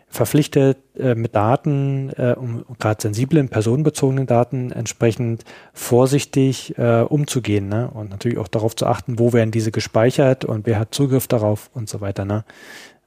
verpflichtet, 0.09 0.77
äh, 0.97 1.13
mit 1.13 1.35
Daten, 1.35 2.09
äh, 2.17 2.35
um 2.35 2.65
gerade 2.79 3.01
sensiblen, 3.01 3.47
personenbezogenen 3.49 4.25
Daten 4.25 4.71
entsprechend 4.71 5.45
vorsichtig 5.71 6.77
äh, 6.77 7.01
umzugehen 7.01 7.69
ne? 7.69 7.89
und 7.93 8.09
natürlich 8.09 8.39
auch 8.39 8.47
darauf 8.47 8.75
zu 8.75 8.87
achten, 8.87 9.19
wo 9.19 9.33
werden 9.33 9.51
diese 9.51 9.71
gespeichert 9.71 10.45
und 10.45 10.65
wer 10.65 10.79
hat 10.79 10.95
Zugriff 10.95 11.27
darauf 11.27 11.69
und 11.73 11.87
so 11.87 12.01
weiter. 12.01 12.25
Ne? 12.25 12.43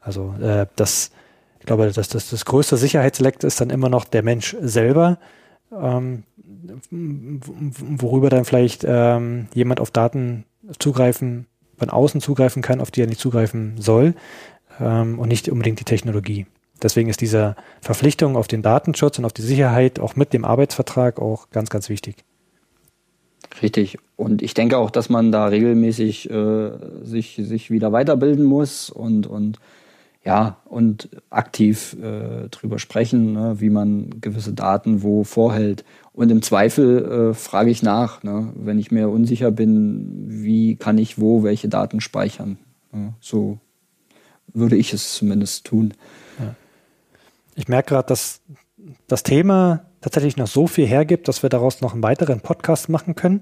Also 0.00 0.34
das, 0.74 1.12
ich 1.60 1.66
glaube, 1.66 1.90
das, 1.92 2.08
das, 2.08 2.30
das 2.30 2.44
größte 2.44 2.76
Sicherheitsleck 2.76 3.44
ist 3.44 3.60
dann 3.60 3.70
immer 3.70 3.88
noch 3.88 4.04
der 4.04 4.24
Mensch 4.24 4.56
selber, 4.60 5.18
ähm, 5.72 6.24
worüber 6.90 8.30
dann 8.30 8.44
vielleicht 8.44 8.84
ähm, 8.84 9.46
jemand 9.54 9.78
auf 9.78 9.92
Daten 9.92 10.44
zugreifen, 10.80 11.46
von 11.76 11.88
außen 11.88 12.20
zugreifen 12.20 12.62
kann, 12.62 12.80
auf 12.80 12.90
die 12.90 13.02
er 13.02 13.06
nicht 13.06 13.20
zugreifen 13.20 13.76
soll 13.78 14.14
ähm, 14.80 15.20
und 15.20 15.28
nicht 15.28 15.48
unbedingt 15.48 15.78
die 15.78 15.84
Technologie. 15.84 16.46
Deswegen 16.82 17.08
ist 17.08 17.20
diese 17.20 17.56
Verpflichtung 17.80 18.36
auf 18.36 18.48
den 18.48 18.62
Datenschutz 18.62 19.18
und 19.18 19.24
auf 19.24 19.32
die 19.32 19.42
Sicherheit 19.42 20.00
auch 20.00 20.16
mit 20.16 20.32
dem 20.32 20.44
Arbeitsvertrag 20.44 21.20
auch 21.20 21.50
ganz, 21.50 21.70
ganz 21.70 21.88
wichtig. 21.88 22.16
Richtig. 23.60 23.98
Und 24.16 24.42
ich 24.42 24.54
denke 24.54 24.78
auch, 24.78 24.90
dass 24.90 25.08
man 25.08 25.30
da 25.30 25.46
regelmäßig 25.46 26.30
äh, 26.30 26.70
sich, 27.02 27.40
sich 27.42 27.70
wieder 27.70 27.92
weiterbilden 27.92 28.44
muss 28.44 28.90
und, 28.90 29.26
und 29.26 29.58
ja, 30.24 30.58
und 30.66 31.08
aktiv 31.30 31.96
äh, 32.00 32.48
drüber 32.48 32.78
sprechen, 32.78 33.32
ne, 33.32 33.56
wie 33.58 33.70
man 33.70 34.20
gewisse 34.20 34.52
Daten 34.52 35.02
wo 35.02 35.24
vorhält. 35.24 35.84
Und 36.12 36.30
im 36.30 36.42
Zweifel 36.42 37.30
äh, 37.30 37.34
frage 37.34 37.70
ich 37.70 37.82
nach, 37.82 38.22
ne, 38.22 38.52
wenn 38.54 38.78
ich 38.78 38.92
mir 38.92 39.08
unsicher 39.08 39.50
bin, 39.50 40.24
wie 40.28 40.76
kann 40.76 40.98
ich 40.98 41.20
wo 41.20 41.42
welche 41.42 41.68
Daten 41.68 42.00
speichern. 42.00 42.58
Ja, 42.92 43.14
so 43.20 43.58
würde 44.54 44.76
ich 44.76 44.92
es 44.92 45.14
zumindest 45.14 45.66
tun. 45.66 45.94
Ich 47.54 47.68
merke 47.68 47.90
gerade, 47.90 48.08
dass 48.08 48.42
das 49.06 49.22
Thema 49.22 49.86
tatsächlich 50.00 50.36
noch 50.36 50.46
so 50.46 50.66
viel 50.66 50.86
hergibt, 50.86 51.28
dass 51.28 51.42
wir 51.42 51.50
daraus 51.50 51.80
noch 51.80 51.92
einen 51.92 52.02
weiteren 52.02 52.40
Podcast 52.40 52.88
machen 52.88 53.14
können. 53.14 53.40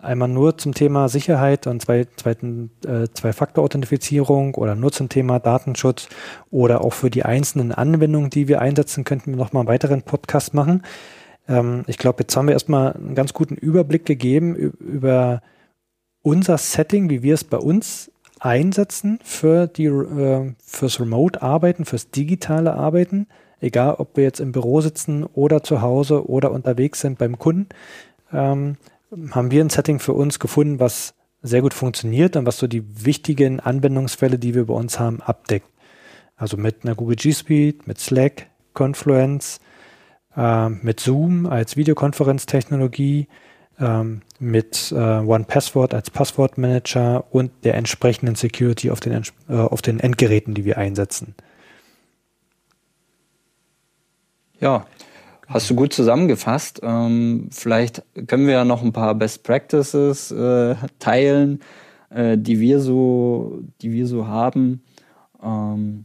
Einmal 0.00 0.28
nur 0.28 0.56
zum 0.56 0.72
Thema 0.72 1.08
Sicherheit 1.08 1.66
und 1.66 1.82
zwei, 1.82 2.06
zweiten, 2.16 2.70
äh, 2.86 3.08
Zwei-Faktor-Authentifizierung 3.12 4.54
oder 4.54 4.74
nur 4.74 4.92
zum 4.92 5.08
Thema 5.08 5.40
Datenschutz 5.40 6.08
oder 6.50 6.82
auch 6.82 6.92
für 6.92 7.10
die 7.10 7.24
einzelnen 7.24 7.72
Anwendungen, 7.72 8.30
die 8.30 8.48
wir 8.48 8.60
einsetzen, 8.60 9.04
könnten 9.04 9.32
wir 9.32 9.36
noch 9.36 9.52
mal 9.52 9.60
einen 9.60 9.68
weiteren 9.68 10.02
Podcast 10.02 10.54
machen. 10.54 10.82
Ähm, 11.48 11.84
ich 11.86 11.98
glaube, 11.98 12.22
jetzt 12.22 12.36
haben 12.36 12.46
wir 12.46 12.54
erstmal 12.54 12.92
einen 12.92 13.14
ganz 13.14 13.34
guten 13.34 13.56
Überblick 13.56 14.06
gegeben 14.06 14.54
über 14.54 15.42
unser 16.22 16.56
Setting, 16.56 17.10
wie 17.10 17.22
wir 17.22 17.34
es 17.34 17.44
bei 17.44 17.58
uns 17.58 18.10
einsetzen 18.38 19.18
für 19.22 19.66
die, 19.66 19.86
äh, 19.86 20.54
fürs 20.64 21.00
Remote-Arbeiten, 21.00 21.84
fürs 21.84 22.10
digitale 22.10 22.74
Arbeiten 22.74 23.26
egal 23.60 23.94
ob 23.98 24.16
wir 24.16 24.24
jetzt 24.24 24.40
im 24.40 24.52
Büro 24.52 24.80
sitzen 24.80 25.24
oder 25.24 25.62
zu 25.62 25.82
Hause 25.82 26.28
oder 26.28 26.50
unterwegs 26.50 27.00
sind 27.00 27.18
beim 27.18 27.38
Kunden, 27.38 27.68
ähm, 28.32 28.76
haben 29.30 29.50
wir 29.50 29.62
ein 29.62 29.70
Setting 29.70 29.98
für 29.98 30.12
uns 30.12 30.38
gefunden, 30.38 30.80
was 30.80 31.14
sehr 31.42 31.62
gut 31.62 31.74
funktioniert 31.74 32.36
und 32.36 32.46
was 32.46 32.58
so 32.58 32.66
die 32.66 33.04
wichtigen 33.04 33.60
Anwendungsfälle, 33.60 34.38
die 34.38 34.54
wir 34.54 34.66
bei 34.66 34.74
uns 34.74 34.98
haben, 34.98 35.20
abdeckt. 35.20 35.66
Also 36.36 36.56
mit 36.56 36.84
einer 36.84 36.94
Google 36.94 37.16
G 37.16 37.32
Suite, 37.32 37.86
mit 37.86 37.98
Slack, 37.98 38.46
Confluence, 38.72 39.60
äh, 40.36 40.68
mit 40.68 41.00
Zoom 41.00 41.46
als 41.46 41.76
Videokonferenztechnologie, 41.76 43.28
ähm, 43.78 44.22
mit 44.38 44.92
äh, 44.92 44.96
OnePassword 44.96 45.94
als 45.94 46.10
Passwortmanager 46.10 47.24
und 47.30 47.50
der 47.64 47.74
entsprechenden 47.74 48.34
Security 48.34 48.90
auf 48.90 49.00
den, 49.00 49.22
äh, 49.48 49.54
auf 49.54 49.82
den 49.82 50.00
Endgeräten, 50.00 50.54
die 50.54 50.64
wir 50.64 50.78
einsetzen. 50.78 51.34
Ja, 54.60 54.84
hast 55.46 55.70
du 55.70 55.74
gut 55.74 55.94
zusammengefasst. 55.94 56.80
Ähm, 56.82 57.48
vielleicht 57.50 58.02
können 58.26 58.46
wir 58.46 58.52
ja 58.52 58.64
noch 58.66 58.82
ein 58.82 58.92
paar 58.92 59.14
Best 59.14 59.42
Practices 59.42 60.30
äh, 60.30 60.74
teilen, 60.98 61.60
äh, 62.10 62.36
die 62.36 62.60
wir 62.60 62.80
so, 62.80 63.62
die 63.80 63.92
wir 63.92 64.06
so 64.06 64.26
haben. 64.26 64.82
Ähm, 65.42 66.04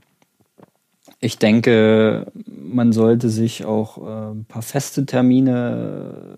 ich 1.19 1.37
denke, 1.37 2.31
man 2.45 2.93
sollte 2.93 3.27
sich 3.27 3.65
auch 3.65 3.97
äh, 3.97 4.31
ein 4.31 4.45
paar 4.45 4.61
feste 4.61 5.05
Termine 5.05 6.37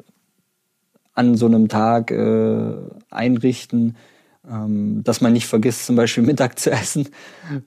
an 1.13 1.35
so 1.35 1.45
einem 1.45 1.67
Tag 1.67 2.09
äh, 2.09 2.73
einrichten. 3.11 3.95
Ähm, 4.49 5.03
dass 5.03 5.21
man 5.21 5.33
nicht 5.33 5.45
vergisst, 5.45 5.85
zum 5.85 5.97
Beispiel 5.97 6.23
Mittag 6.25 6.57
zu 6.57 6.71
essen 6.71 7.09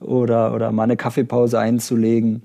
oder, 0.01 0.53
oder 0.53 0.73
mal 0.73 0.83
eine 0.83 0.97
Kaffeepause 0.97 1.57
einzulegen. 1.57 2.41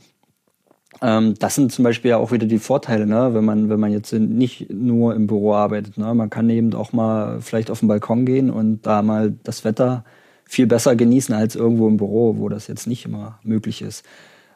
Ähm, 1.03 1.34
das 1.38 1.55
sind 1.55 1.72
zum 1.72 1.84
Beispiel 1.84 2.11
ja 2.11 2.16
auch 2.16 2.32
wieder 2.32 2.47
die 2.47 2.59
Vorteile, 2.59 3.07
ne? 3.07 3.34
wenn 3.34 3.44
man, 3.44 3.68
wenn 3.68 3.80
man 3.80 3.92
jetzt 3.92 4.12
nicht 4.12 4.70
nur 4.70 5.14
im 5.14 5.26
Büro 5.26 5.55
arbeitet. 5.55 5.99
Ne? 5.99 6.14
Man 6.14 6.30
kann 6.30 6.49
eben 6.49 6.72
auch 6.74 6.92
mal 6.92 7.40
vielleicht 7.40 7.70
auf 7.70 7.80
den 7.80 7.88
Balkon 7.88 8.24
gehen 8.24 8.51
und 8.51 8.86
da 8.86 9.03
mal 9.03 9.34
das 9.44 9.64
Wetter 9.64 10.05
viel 10.44 10.66
besser 10.66 10.97
genießen 10.97 11.34
als 11.34 11.57
irgendwo 11.57 11.88
im 11.88 11.97
Büro, 11.97 12.36
wo 12.38 12.49
das 12.49 12.68
jetzt 12.68 12.86
nicht 12.86 13.05
immer 13.05 13.38
möglich 13.42 13.82
ist. 13.82 14.05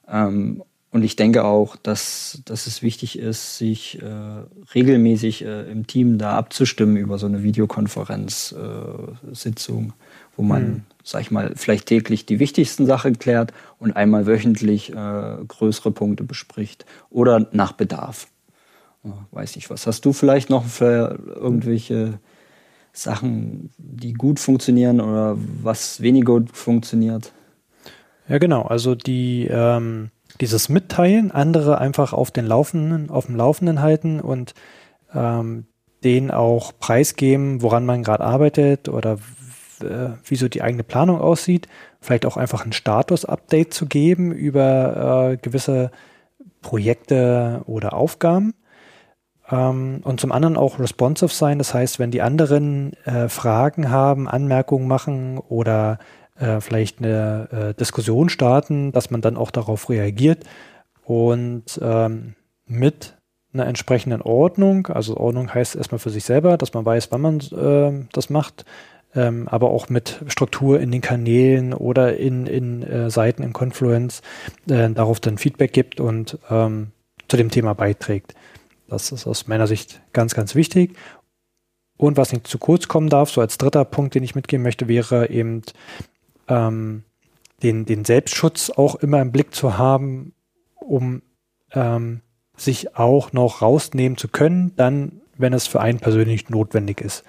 Ähm, 0.08 0.62
und 0.92 1.04
ich 1.04 1.14
denke 1.14 1.44
auch, 1.44 1.76
dass, 1.76 2.42
dass 2.44 2.66
es 2.66 2.82
wichtig 2.82 3.16
ist, 3.18 3.58
sich 3.58 4.02
äh, 4.02 4.42
regelmäßig 4.74 5.44
äh, 5.44 5.70
im 5.70 5.86
Team 5.86 6.18
da 6.18 6.36
abzustimmen 6.36 6.96
über 6.96 7.16
so 7.16 7.26
eine 7.26 7.44
Videokonferenzsitzung, 7.44 9.84
äh, 9.84 9.92
wo 10.40 10.42
man, 10.42 10.62
mhm. 10.62 10.82
sag 11.04 11.20
ich 11.20 11.30
mal, 11.30 11.52
vielleicht 11.54 11.86
täglich 11.86 12.24
die 12.24 12.38
wichtigsten 12.38 12.86
Sachen 12.86 13.18
klärt 13.18 13.52
und 13.78 13.94
einmal 13.94 14.26
wöchentlich 14.26 14.90
äh, 14.90 15.36
größere 15.46 15.90
Punkte 15.90 16.24
bespricht 16.24 16.86
oder 17.10 17.46
nach 17.52 17.72
Bedarf. 17.72 18.26
Ja, 19.04 19.12
weiß 19.32 19.56
nicht, 19.56 19.68
was 19.68 19.86
hast 19.86 20.06
du 20.06 20.14
vielleicht 20.14 20.48
noch 20.48 20.64
für 20.64 21.18
irgendwelche 21.34 22.20
Sachen, 22.94 23.68
die 23.76 24.14
gut 24.14 24.40
funktionieren 24.40 25.02
oder 25.02 25.36
was 25.62 26.00
weniger 26.00 26.32
gut 26.40 26.56
funktioniert? 26.56 27.32
Ja, 28.26 28.38
genau. 28.38 28.62
Also 28.62 28.94
die 28.94 29.46
ähm 29.50 30.10
dieses 30.40 30.70
Mitteilen, 30.70 31.30
andere 31.30 31.78
einfach 31.78 32.14
auf 32.14 32.30
den 32.30 32.46
Laufenden, 32.46 33.10
auf 33.10 33.26
dem 33.26 33.36
Laufenden 33.36 33.82
halten 33.82 34.20
und 34.20 34.54
ähm, 35.12 35.66
denen 36.02 36.30
auch 36.30 36.72
preisgeben, 36.78 37.60
woran 37.60 37.84
man 37.84 38.02
gerade 38.02 38.24
arbeitet 38.24 38.88
oder 38.88 39.18
äh, 39.82 40.10
wie 40.24 40.36
so 40.36 40.48
die 40.48 40.62
eigene 40.62 40.84
Planung 40.84 41.20
aussieht. 41.20 41.68
Vielleicht 42.00 42.26
auch 42.26 42.36
einfach 42.36 42.64
ein 42.64 42.72
Status-Update 42.72 43.74
zu 43.74 43.86
geben 43.86 44.32
über 44.32 45.32
äh, 45.32 45.36
gewisse 45.36 45.90
Projekte 46.62 47.62
oder 47.66 47.94
Aufgaben. 47.94 48.54
Ähm, 49.50 50.00
und 50.04 50.20
zum 50.20 50.32
anderen 50.32 50.56
auch 50.56 50.78
responsive 50.78 51.32
sein. 51.32 51.58
Das 51.58 51.74
heißt, 51.74 51.98
wenn 51.98 52.10
die 52.10 52.22
anderen 52.22 52.92
äh, 53.04 53.28
Fragen 53.28 53.90
haben, 53.90 54.28
Anmerkungen 54.28 54.88
machen 54.88 55.38
oder 55.38 55.98
äh, 56.38 56.60
vielleicht 56.60 56.98
eine 56.98 57.48
äh, 57.50 57.74
Diskussion 57.74 58.28
starten, 58.28 58.92
dass 58.92 59.10
man 59.10 59.20
dann 59.20 59.36
auch 59.36 59.50
darauf 59.50 59.88
reagiert 59.88 60.44
und 61.04 61.78
ähm, 61.82 62.34
mit 62.66 63.16
einer 63.52 63.66
entsprechenden 63.66 64.22
Ordnung, 64.22 64.86
also 64.86 65.16
Ordnung 65.16 65.52
heißt 65.52 65.74
erstmal 65.74 65.98
für 65.98 66.10
sich 66.10 66.24
selber, 66.24 66.56
dass 66.56 66.72
man 66.72 66.84
weiß, 66.84 67.10
wann 67.10 67.20
man 67.20 67.40
äh, 67.40 68.06
das 68.12 68.30
macht, 68.30 68.64
ähm, 69.14 69.48
aber 69.48 69.70
auch 69.70 69.88
mit 69.88 70.22
Struktur 70.28 70.80
in 70.80 70.92
den 70.92 71.00
Kanälen 71.00 71.74
oder 71.74 72.16
in, 72.16 72.46
in 72.46 72.82
äh, 72.82 73.10
Seiten 73.10 73.42
in 73.42 73.52
Confluence 73.52 74.22
äh, 74.68 74.90
darauf 74.90 75.20
dann 75.20 75.38
Feedback 75.38 75.72
gibt 75.72 76.00
und 76.00 76.38
ähm, 76.48 76.92
zu 77.28 77.36
dem 77.36 77.50
Thema 77.50 77.74
beiträgt. 77.74 78.34
Das 78.88 79.12
ist 79.12 79.26
aus 79.26 79.46
meiner 79.46 79.66
Sicht 79.66 80.00
ganz, 80.12 80.34
ganz 80.34 80.54
wichtig. 80.54 80.96
Und 81.96 82.16
was 82.16 82.32
nicht 82.32 82.46
zu 82.46 82.58
kurz 82.58 82.88
kommen 82.88 83.08
darf, 83.08 83.30
so 83.30 83.40
als 83.40 83.58
dritter 83.58 83.84
Punkt, 83.84 84.14
den 84.14 84.22
ich 84.22 84.34
mitgeben 84.34 84.62
möchte, 84.62 84.88
wäre 84.88 85.30
eben 85.30 85.62
ähm, 86.48 87.04
den, 87.62 87.84
den 87.84 88.04
Selbstschutz 88.04 88.70
auch 88.70 88.96
immer 88.96 89.20
im 89.20 89.32
Blick 89.32 89.54
zu 89.54 89.76
haben, 89.76 90.32
um 90.76 91.22
ähm, 91.72 92.22
sich 92.56 92.96
auch 92.96 93.32
noch 93.32 93.62
rausnehmen 93.62 94.16
zu 94.16 94.28
können, 94.28 94.74
dann, 94.76 95.20
wenn 95.36 95.52
es 95.52 95.66
für 95.66 95.80
einen 95.80 96.00
persönlich 96.00 96.48
notwendig 96.48 97.00
ist. 97.00 97.24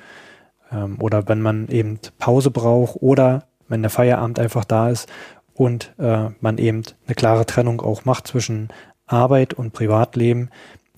Ähm, 0.72 0.98
oder 1.00 1.28
wenn 1.28 1.42
man 1.42 1.68
eben 1.68 2.00
Pause 2.18 2.52
braucht 2.52 2.98
oder 3.02 3.44
wenn 3.68 3.82
der 3.82 3.92
Feierabend 3.92 4.40
einfach 4.40 4.66
da 4.66 4.90
ist 4.90 5.10
und 5.54 5.94
äh, 5.98 6.30
man 6.40 6.58
eben 6.58 6.84
eine 7.06 7.16
klare 7.16 7.46
Trennung 7.46 7.82
auch 7.82 8.06
macht 8.06 8.28
zwischen 8.28 8.70
Arbeit 9.06 9.54
und 9.54 9.74
Privatleben, 9.74 10.50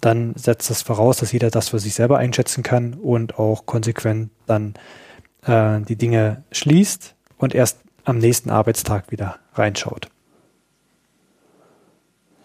dann 0.01 0.33
setzt 0.35 0.69
das 0.69 0.81
voraus, 0.81 1.17
dass 1.17 1.31
jeder 1.31 1.49
das 1.49 1.69
für 1.69 1.79
sich 1.79 1.93
selber 1.93 2.17
einschätzen 2.17 2.61
kann 2.61 2.93
und 2.95 3.39
auch 3.39 3.65
konsequent 3.65 4.31
dann 4.45 4.73
äh, 5.45 5.79
die 5.81 5.95
Dinge 5.95 6.43
schließt 6.51 7.15
und 7.37 7.55
erst 7.55 7.79
am 8.03 8.17
nächsten 8.17 8.49
Arbeitstag 8.49 9.11
wieder 9.11 9.37
reinschaut. 9.53 10.09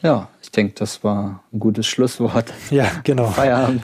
Ja, 0.00 0.28
ich 0.48 0.52
denke, 0.52 0.72
das 0.76 1.04
war 1.04 1.44
ein 1.52 1.58
gutes 1.60 1.86
Schlusswort. 1.86 2.54
Ja, 2.70 2.90
genau. 3.04 3.26
Feierabend. 3.26 3.82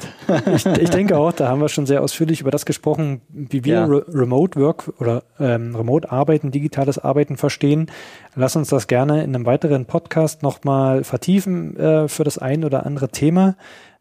ich, 0.56 0.64
ich, 0.64 0.90
denke 0.90 1.18
auch, 1.18 1.32
da 1.32 1.48
haben 1.48 1.60
wir 1.60 1.68
schon 1.68 1.84
sehr 1.84 2.00
ausführlich 2.00 2.40
über 2.40 2.50
das 2.50 2.64
gesprochen, 2.64 3.20
wie 3.28 3.66
wir 3.66 3.74
ja. 3.74 3.84
Re 3.84 4.06
Remote 4.08 4.58
Work 4.58 4.94
oder 4.98 5.24
ähm, 5.38 5.76
Remote 5.76 6.10
Arbeiten, 6.10 6.52
digitales 6.52 6.98
Arbeiten 6.98 7.36
verstehen. 7.36 7.90
Lass 8.34 8.56
uns 8.56 8.70
das 8.70 8.86
gerne 8.86 9.24
in 9.24 9.34
einem 9.34 9.44
weiteren 9.44 9.84
Podcast 9.84 10.42
nochmal 10.42 11.04
vertiefen 11.04 11.76
äh, 11.76 12.08
für 12.08 12.24
das 12.24 12.38
ein 12.38 12.64
oder 12.64 12.86
andere 12.86 13.10
Thema. 13.10 13.56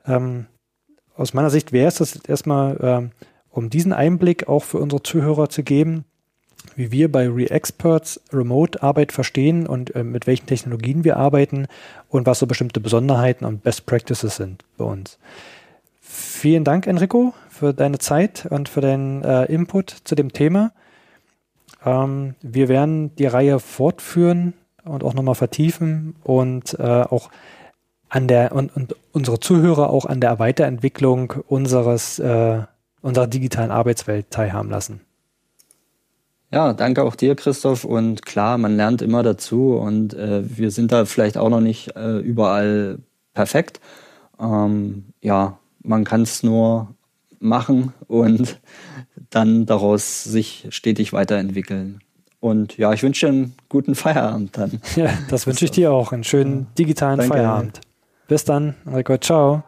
Ähm, 0.08 0.46
aus 1.18 1.34
meiner 1.34 1.50
Sicht 1.50 1.74
wäre 1.74 1.90
es 1.90 1.96
das 1.96 2.16
erstmal, 2.16 2.78
äh, 2.78 3.24
um 3.50 3.70
diesen 3.72 3.92
Einblick 3.92 4.48
auch 4.48 4.64
für 4.64 4.78
unsere 4.78 5.04
Zuhörer 5.04 5.50
zu 5.50 5.64
geben 5.64 6.06
wie 6.76 6.92
wir 6.92 7.12
bei 7.12 7.28
ReExperts 7.28 8.22
Remote-Arbeit 8.32 9.12
verstehen 9.12 9.68
und 9.68 9.96
äh, 9.96 10.04
mit 10.04 10.28
welchen 10.28 10.46
Technologien 10.46 11.04
wir 11.04 11.18
arbeiten 11.18 11.68
und 12.10 12.26
was 12.26 12.40
so 12.40 12.48
bestimmte 12.48 12.80
Besonderheiten 12.80 13.46
und 13.46 13.64
Best 13.64 13.86
Practices 13.86 14.36
sind 14.36 14.64
bei 14.78 14.86
uns. 14.86 15.18
Vielen 16.02 16.64
Dank, 16.64 16.88
Enrico, 16.88 17.34
für 17.50 17.74
deine 17.74 18.00
Zeit 18.00 18.46
und 18.50 18.70
für 18.70 18.82
deinen 18.82 19.24
äh, 19.24 19.46
Input 19.46 19.90
zu 20.04 20.16
dem 20.16 20.34
Thema. 20.34 20.72
Ähm, 21.86 22.36
wir 22.42 22.68
werden 22.68 23.16
die 23.16 23.26
Reihe 23.26 23.60
fortführen 23.60 24.54
und 24.84 25.04
auch 25.04 25.14
nochmal 25.14 25.36
vertiefen 25.36 26.16
und 26.24 26.78
äh, 26.80 26.84
auch 26.84 27.30
an 28.10 28.28
der 28.28 28.52
und, 28.54 28.76
und 28.76 28.96
unsere 29.12 29.40
Zuhörer 29.40 29.90
auch 29.90 30.06
an 30.06 30.20
der 30.20 30.38
Weiterentwicklung 30.40 31.34
unseres 31.48 32.20
äh, 32.20 32.62
unserer 33.02 33.28
digitalen 33.28 33.72
Arbeitswelt 33.72 34.32
teilhaben 34.32 34.70
lassen. 34.70 35.02
Ja, 36.54 36.74
danke 36.74 37.04
auch 37.04 37.16
dir, 37.16 37.36
Christoph. 37.36 37.84
Und 37.84 38.26
klar, 38.26 38.60
man 38.60 38.78
lernt 38.78 39.02
immer 39.02 39.24
dazu 39.24 39.74
und 39.74 40.14
äh, 40.14 40.44
wir 40.46 40.70
sind 40.70 40.92
da 40.92 41.06
vielleicht 41.06 41.36
auch 41.36 41.50
noch 41.50 41.62
nicht 41.62 41.96
äh, 41.96 42.20
überall 42.20 43.00
perfekt. 43.34 43.80
Ähm, 44.40 45.06
ja, 45.22 45.58
man 45.82 46.04
kann 46.04 46.22
es 46.22 46.44
nur 46.44 46.94
machen 47.40 47.94
und 48.08 48.60
dann 49.32 49.66
daraus 49.66 50.24
sich 50.24 50.68
stetig 50.70 51.12
weiterentwickeln. 51.12 52.02
Und 52.40 52.78
ja, 52.78 52.94
ich 52.94 53.02
wünsche 53.02 53.28
einen 53.28 53.56
guten 53.68 53.96
Feierabend 53.96 54.56
dann. 54.56 54.80
Ja, 54.96 55.10
das 55.30 55.48
wünsche 55.48 55.66
ich 55.66 55.72
dir 55.72 55.92
auch. 55.92 56.12
Einen 56.12 56.24
schönen 56.24 56.68
digitalen 56.78 57.18
Danke. 57.18 57.34
Feierabend. 57.36 57.82
Bis 58.28 58.46
dann, 58.46 58.76
Rico. 58.86 59.18
Ciao. 59.18 59.64